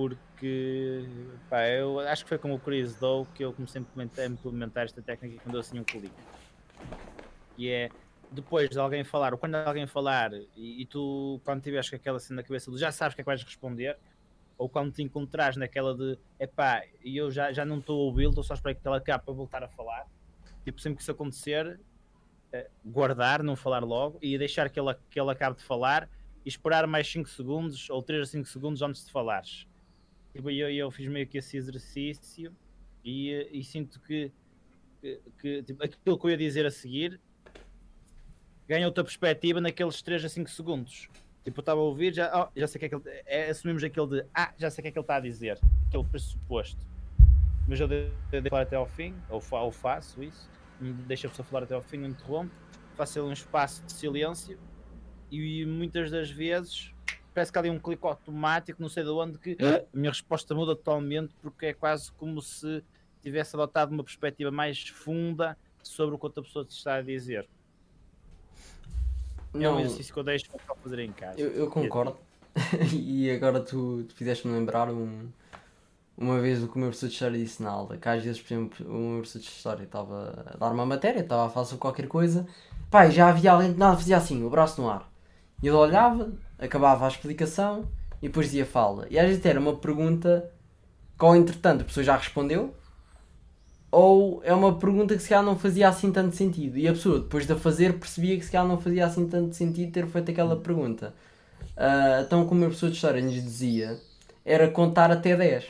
[0.00, 1.04] porque
[1.50, 5.02] pá, eu acho que foi como o Chris Dow que eu comecei a implementar, esta
[5.02, 6.14] técnica quando eu assim um clique
[7.58, 7.90] e é
[8.32, 12.18] depois de alguém falar, ou quando alguém falar, e, e tu, quando tiveres com aquela
[12.20, 13.98] cena na cabeça, já sabes o que é que vais responder,
[14.56, 18.44] ou quando te encontrares naquela de epá, eu já, já não estou a ouvi-lo, estou
[18.44, 20.06] só a esperar que ele acabe para voltar a falar.
[20.64, 21.80] Tipo, sempre que isso acontecer,
[22.52, 26.08] eh, guardar, não falar logo e deixar que ele, que ele acabe de falar
[26.44, 29.66] e esperar mais 5 segundos ou 3 a 5 segundos antes de falares.
[30.32, 32.54] Tipo, eu, eu fiz meio que esse exercício
[33.04, 34.30] e, eh, e sinto que,
[35.00, 37.20] que, que tipo, aquilo que eu ia dizer a seguir
[38.68, 41.08] ganha outra perspectiva naqueles 3 a 5 segundos.
[41.42, 43.22] Tipo, eu estava a ouvir, já, oh, já sei que é que ele.
[43.26, 45.58] É, assumimos aquele de ah, já sei o que é que ele está a dizer,
[45.88, 46.86] aquele pressuposto.
[47.66, 48.12] Mas eu devo
[48.48, 50.48] falar até ao fim, ou, fa ou faço isso,
[50.80, 52.52] deixa a pessoa falar até ao fim, não interrompo,
[52.94, 54.58] faço um espaço de silêncio
[55.30, 56.92] e muitas das vezes
[57.40, 60.54] parece que há ali um clique automático, não sei de onde, que a minha resposta
[60.54, 62.84] muda totalmente porque é quase como se
[63.22, 67.48] tivesse adotado uma perspectiva mais funda sobre o que outra pessoa te está a dizer.
[69.54, 71.40] Não, é um exercício que eu deixo para fazer em casa.
[71.40, 72.16] Eu, eu concordo.
[72.92, 75.28] e agora tu, tu fizeste-me lembrar um,
[76.16, 77.96] uma vez o que o meu professor de História disse na aula.
[77.96, 81.20] Que às vezes, por exemplo, o meu professor de História estava a dar uma matéria,
[81.20, 82.46] estava a falar sobre qualquer coisa.
[82.90, 85.09] Pai, já havia alguém que nada fazia assim, o braço no ar.
[85.62, 87.88] Ele olhava, acabava a explicação
[88.22, 89.06] e depois dizia fala.
[89.10, 90.50] E às vezes era uma pergunta
[91.18, 92.74] que, ao entretanto, a pessoa já respondeu
[93.90, 96.78] ou é uma pergunta que se calhar não fazia assim tanto sentido.
[96.78, 99.54] E a pessoa, depois de a fazer, percebia que se calhar não fazia assim tanto
[99.54, 101.12] sentido ter feito aquela pergunta.
[101.76, 103.98] Uh, então, como a professor de História nos dizia,
[104.44, 105.66] era contar até 10.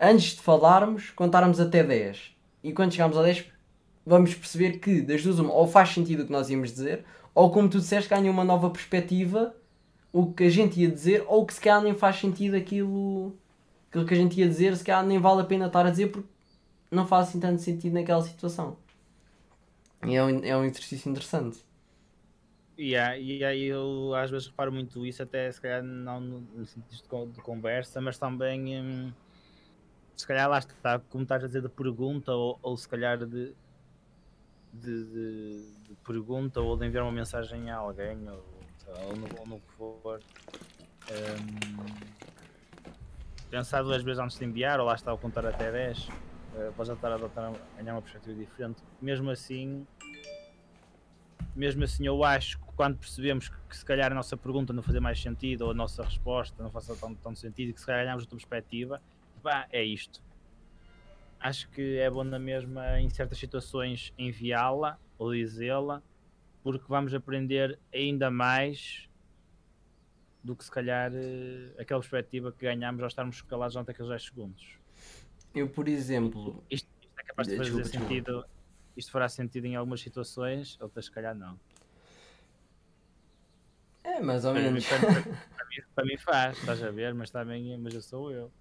[0.00, 2.34] Antes de falarmos, contarmos até 10.
[2.64, 3.44] E quando chegarmos a 10,
[4.04, 7.50] vamos perceber que, das duas, uma, ou faz sentido o que nós íamos dizer, ou
[7.50, 9.54] como tu disseste, ganha uma nova perspectiva
[10.12, 13.36] o que a gente ia dizer, ou que se calhar nem faz sentido aquilo,
[13.88, 16.08] aquilo que a gente ia dizer, se calhar nem vale a pena estar a dizer
[16.08, 16.28] porque
[16.90, 18.76] não faz assim tanto sentido naquela situação.
[20.04, 21.64] E é um, é um exercício interessante.
[22.78, 27.26] Yeah, e aí eu às vezes reparo muito isso, até se calhar não no, sentido
[27.26, 29.12] de, conversa, mas também hum,
[30.16, 33.52] se calhar lá está, como estás a dizer, de pergunta, ou, ou se calhar de,
[34.72, 38.44] de, de, de, pergunta, ou de enviar uma mensagem a alguém, ou,
[39.06, 40.20] ou, no, ou no que for.
[41.10, 42.20] Um,
[43.50, 46.08] pensar duas vezes antes de enviar, ou lá está, ao contar até 10
[46.54, 48.82] uh, podes estar a adotar, ganhar uma perspectiva diferente.
[49.00, 49.86] Mesmo assim,
[51.54, 54.82] mesmo assim, eu acho que quando percebemos que, que, se calhar a nossa pergunta não
[54.82, 58.04] fazia mais sentido ou a nossa resposta não faz tanto, tanto sentido que se calhar
[58.04, 59.02] ganhamos outra perspectiva,
[59.42, 60.22] pá, é isto.
[61.40, 66.02] Acho que é bom na mesma, em certas situações, enviá-la ou dizê-la,
[66.62, 69.08] porque vamos aprender ainda mais
[70.44, 74.22] do que se calhar eh, aquela perspectiva que ganhamos ao estarmos calados durante aqueles 10
[74.22, 74.78] segundos.
[75.54, 76.62] Eu, por exemplo.
[76.70, 78.32] Isto, isto é capaz de fazer desculpa, sentido.
[78.32, 78.50] Desculpa.
[78.96, 81.58] Isto fará sentido em algumas situações, outras, se calhar, não.
[84.04, 84.86] É, mais ou menos.
[84.86, 88.30] Para, para, para, mim, para, mim, faz, estás a ver, mas também mas eu sou
[88.30, 88.52] eu.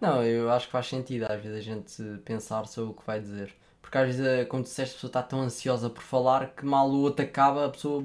[0.00, 3.20] Não, eu acho que faz sentido às vezes a gente pensar sobre o que vai
[3.20, 3.54] dizer.
[3.80, 6.88] Porque às vezes, eh, como disseste, a pessoa está tão ansiosa por falar que mal
[6.88, 8.02] o outro acaba, a pessoa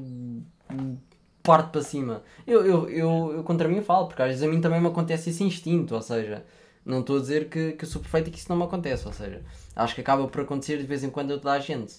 [1.43, 2.23] parte para cima.
[2.45, 5.29] Eu, eu, eu, eu contra mim falo, porque às vezes a mim também me acontece
[5.29, 6.45] esse instinto, ou seja,
[6.85, 9.07] não estou a dizer que, que eu sou perfeito e que isso não me acontece,
[9.07, 9.41] ou seja,
[9.75, 11.95] acho que acaba por acontecer de vez em quando a toda a gente.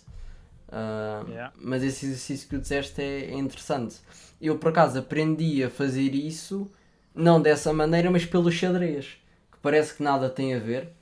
[0.69, 1.53] Uh, yeah.
[1.57, 3.97] Mas esse exercício que tu disseste é, é, interessante.
[4.41, 6.71] Eu por acaso aprendi a fazer isso,
[7.13, 9.20] não dessa maneira, mas pelo xadrez,
[9.63, 10.93] parece que nada tem a ver.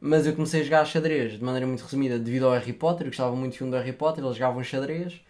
[0.00, 3.10] Mas eu comecei a jogar xadrez de maneira muito resumida devido ao Harry Potter, eu
[3.10, 5.20] gostava muito do filme do Harry Potter, eles jogavam xadrez.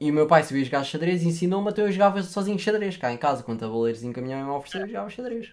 [0.00, 3.12] E o meu pai sabia jogar xadrez e ensinou-me até eu jogava sozinho xadrez, cá
[3.12, 5.52] em casa, com tabuleiros encaminhão e me ofereceu, eu jogava xadrez.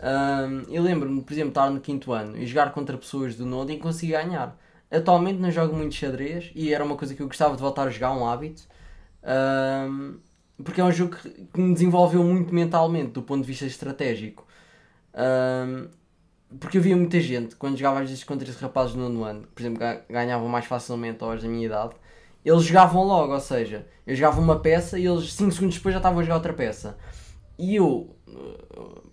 [0.00, 3.70] Um, eu lembro-me, por exemplo, estar no quinto ano e jogar contra pessoas do nono
[3.70, 4.56] e conseguir ganhar.
[4.90, 7.90] Atualmente não jogo muito xadrez e era uma coisa que eu gostava de voltar a
[7.90, 8.62] jogar, um hábito.
[9.24, 10.18] Um,
[10.62, 14.46] porque é um jogo que, me desenvolveu muito mentalmente, do ponto de vista estratégico.
[15.14, 15.88] Um,
[16.60, 19.46] porque eu via muita gente, quando jogava às vezes contra esses rapazes do nono ano,
[19.54, 21.94] por exemplo, ganhavam mais facilmente aos da minha idade,
[22.44, 25.98] eles jogavam logo, ou seja, eu jogava uma peça e eles 5 segundos depois já
[25.98, 26.96] estavam a jogar outra peça.
[27.58, 28.16] E eu,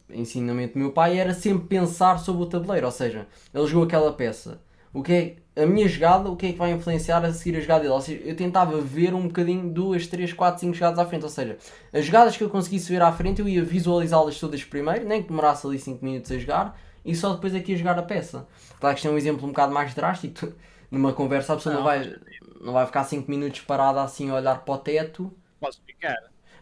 [0.10, 4.14] ensinamento do meu pai era sempre pensar sobre o tabuleiro, ou seja, ele jogou aquela
[4.14, 4.62] peça.
[4.94, 7.60] O que é a minha jogada, o que é que vai influenciar a seguir a
[7.60, 7.94] jogada dele?
[7.94, 11.24] Ou seja, eu tentava ver um bocadinho, duas, três, quatro, cinco jogadas à frente.
[11.24, 11.58] Ou seja,
[11.92, 15.28] as jogadas que eu conseguisse ver à frente, eu ia visualizá-las todas primeiro, nem que
[15.28, 18.47] demorasse ali 5 minutos a jogar, e só depois aqui é a jogar a peça.
[18.80, 20.51] Claro que isto é um exemplo um bocado mais drástico.
[20.89, 22.16] Numa conversa a pessoa não, não vai,
[22.62, 25.32] não vai ficar 5 minutos parada assim a olhar para o teto.
[25.60, 26.16] Posso ficar.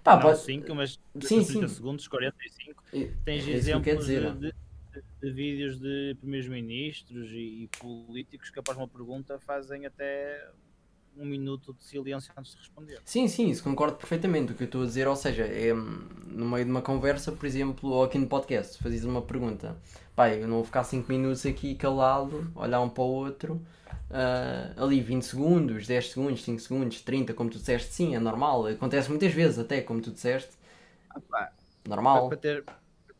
[0.04, 0.40] Pá, não pode...
[0.40, 1.68] 5, mas sim, 30 sim.
[1.68, 2.84] segundos, 45.
[2.94, 4.54] E, tens é exemplos de, de,
[5.22, 10.46] de, vídeos de primeiros ministros e, e, políticos que após uma pergunta fazem até
[11.18, 13.00] um minuto de silêncio antes de responder.
[13.06, 14.52] Sim, sim, isso concordo perfeitamente.
[14.52, 17.32] O que eu estou a dizer, ou seja, é hum, no meio de uma conversa,
[17.32, 19.78] por exemplo, ou aqui no podcast, fazes uma pergunta.
[20.16, 23.66] Pai, eu não vou ficar 5 minutos aqui calado, olhar um para o outro,
[24.12, 28.68] ah, ali 20 segundos, 10 segundos, 5 segundos, 30, como tu disseste, sim, é normal.
[28.68, 30.52] Acontece muitas vezes, até como tu disseste,
[31.32, 31.52] Ah,
[31.88, 32.30] normal.
[32.30, 32.64] para ter,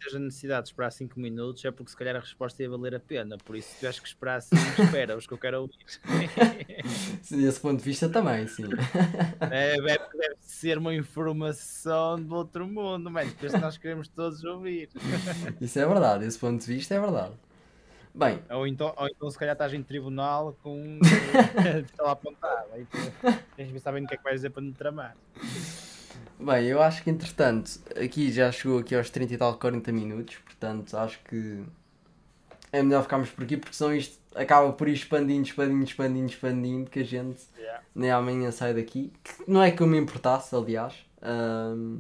[0.04, 2.96] teres a necessidade de esperar 5 minutos é porque se calhar a resposta ia valer
[2.96, 3.38] a pena.
[3.38, 5.78] Por isso, se tiveres que esperar 5, espera os que eu quero ouvir.
[7.32, 8.66] Desse ponto de vista também, sim.
[9.50, 13.30] É, deve, deve ser uma informação do outro mundo, mano.
[13.30, 14.90] Depois nós queremos todos ouvir.
[15.62, 17.34] Isso é verdade, esse ponto de vista é verdade.
[18.16, 21.00] Bem, Ou então, ou então se calhar estás em tribunal com um
[21.84, 22.68] está lá apontado.
[22.72, 22.86] Aí
[23.56, 25.18] tens de saber o que é que vais dizer para não tramar.
[26.40, 30.36] Bem, eu acho que entretanto, aqui já chegou aqui aos 30 e tal, 40 minutos,
[30.38, 31.64] portanto acho que
[32.72, 36.90] é melhor ficarmos por aqui porque senão isto acaba por ir expandindo, expandindo, expandindo, expandindo,
[36.90, 37.82] que a gente Yeah.
[37.96, 39.14] nem amanhã sai daqui.
[39.24, 40.94] Que não é que eu me importasse, aliás.
[41.22, 42.00] Ahm,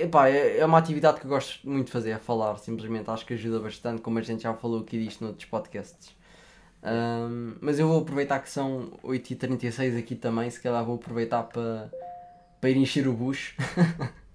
[0.00, 3.24] epá, é, é uma atividade que eu gosto muito de fazer, é falar, simplesmente acho
[3.24, 6.14] que ajuda bastante, como a gente já falou aqui disto noutros podcasts.
[6.82, 11.90] Ahm, mas eu vou aproveitar que são 8h36 aqui também, se calhar vou aproveitar para,
[12.60, 13.54] para ir encher o bucho.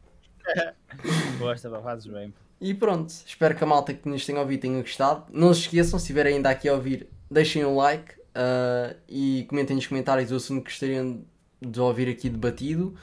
[1.39, 2.33] Gosta, fazes bem.
[2.59, 5.25] E pronto, espero que a malta que nos tenha ouvido tenha gostado.
[5.31, 9.75] Não se esqueçam, se estiverem ainda aqui a ouvir, deixem um like ah, e comentem
[9.75, 11.23] nos comentários o assunto que gostariam
[11.61, 12.95] de ouvir aqui debatido.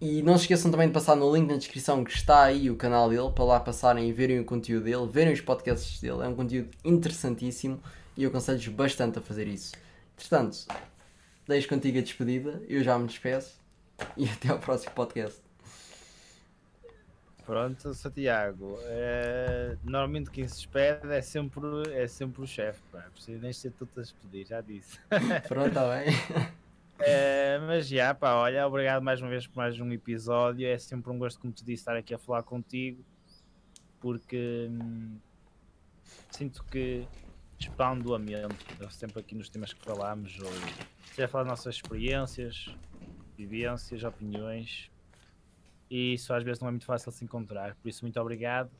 [0.00, 2.76] E não se esqueçam também de passar no link na descrição que está aí o
[2.76, 6.22] canal dele, para lá passarem e verem o conteúdo dele, verem os podcasts dele.
[6.22, 7.80] É um conteúdo interessantíssimo
[8.16, 9.72] e eu aconselho-vos bastante a fazer isso.
[10.16, 10.66] Entretanto,
[11.48, 13.63] deixo contigo a despedida, eu já me despeço
[14.16, 15.42] e até ao próximo podcast.
[17.44, 18.78] Pronto, Santiago.
[18.84, 22.80] eh, normalmente quem se despede é sempre, é sempre o chefe.
[22.90, 23.02] pá.
[23.12, 24.98] Precisa nem ser tu a despedir, já disse.
[25.46, 26.14] Pronto, está bem?
[27.00, 30.66] Eh, mas já, pá, olha, obrigado mais uma vez por mais um episódio.
[30.66, 33.04] É sempre um gosto, como te disse, estar aqui a falar contigo,
[34.00, 35.18] porque hum,
[36.30, 37.06] sinto que
[37.58, 38.56] expando o ambiente,
[38.90, 40.50] sempre aqui nos temas que falámos, ou
[41.14, 42.74] seja, falar das nossas experiências,
[43.36, 44.90] vivências, opiniões,
[45.90, 47.74] e isso às vezes não é muito fácil de se encontrar.
[47.76, 48.70] Por isso, muito obrigado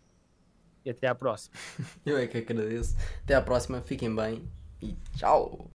[0.85, 1.55] e até à próxima.
[2.05, 2.97] Eu é que agradeço.
[3.23, 4.49] Até à próxima, fiquem bem
[4.81, 5.71] e tchau!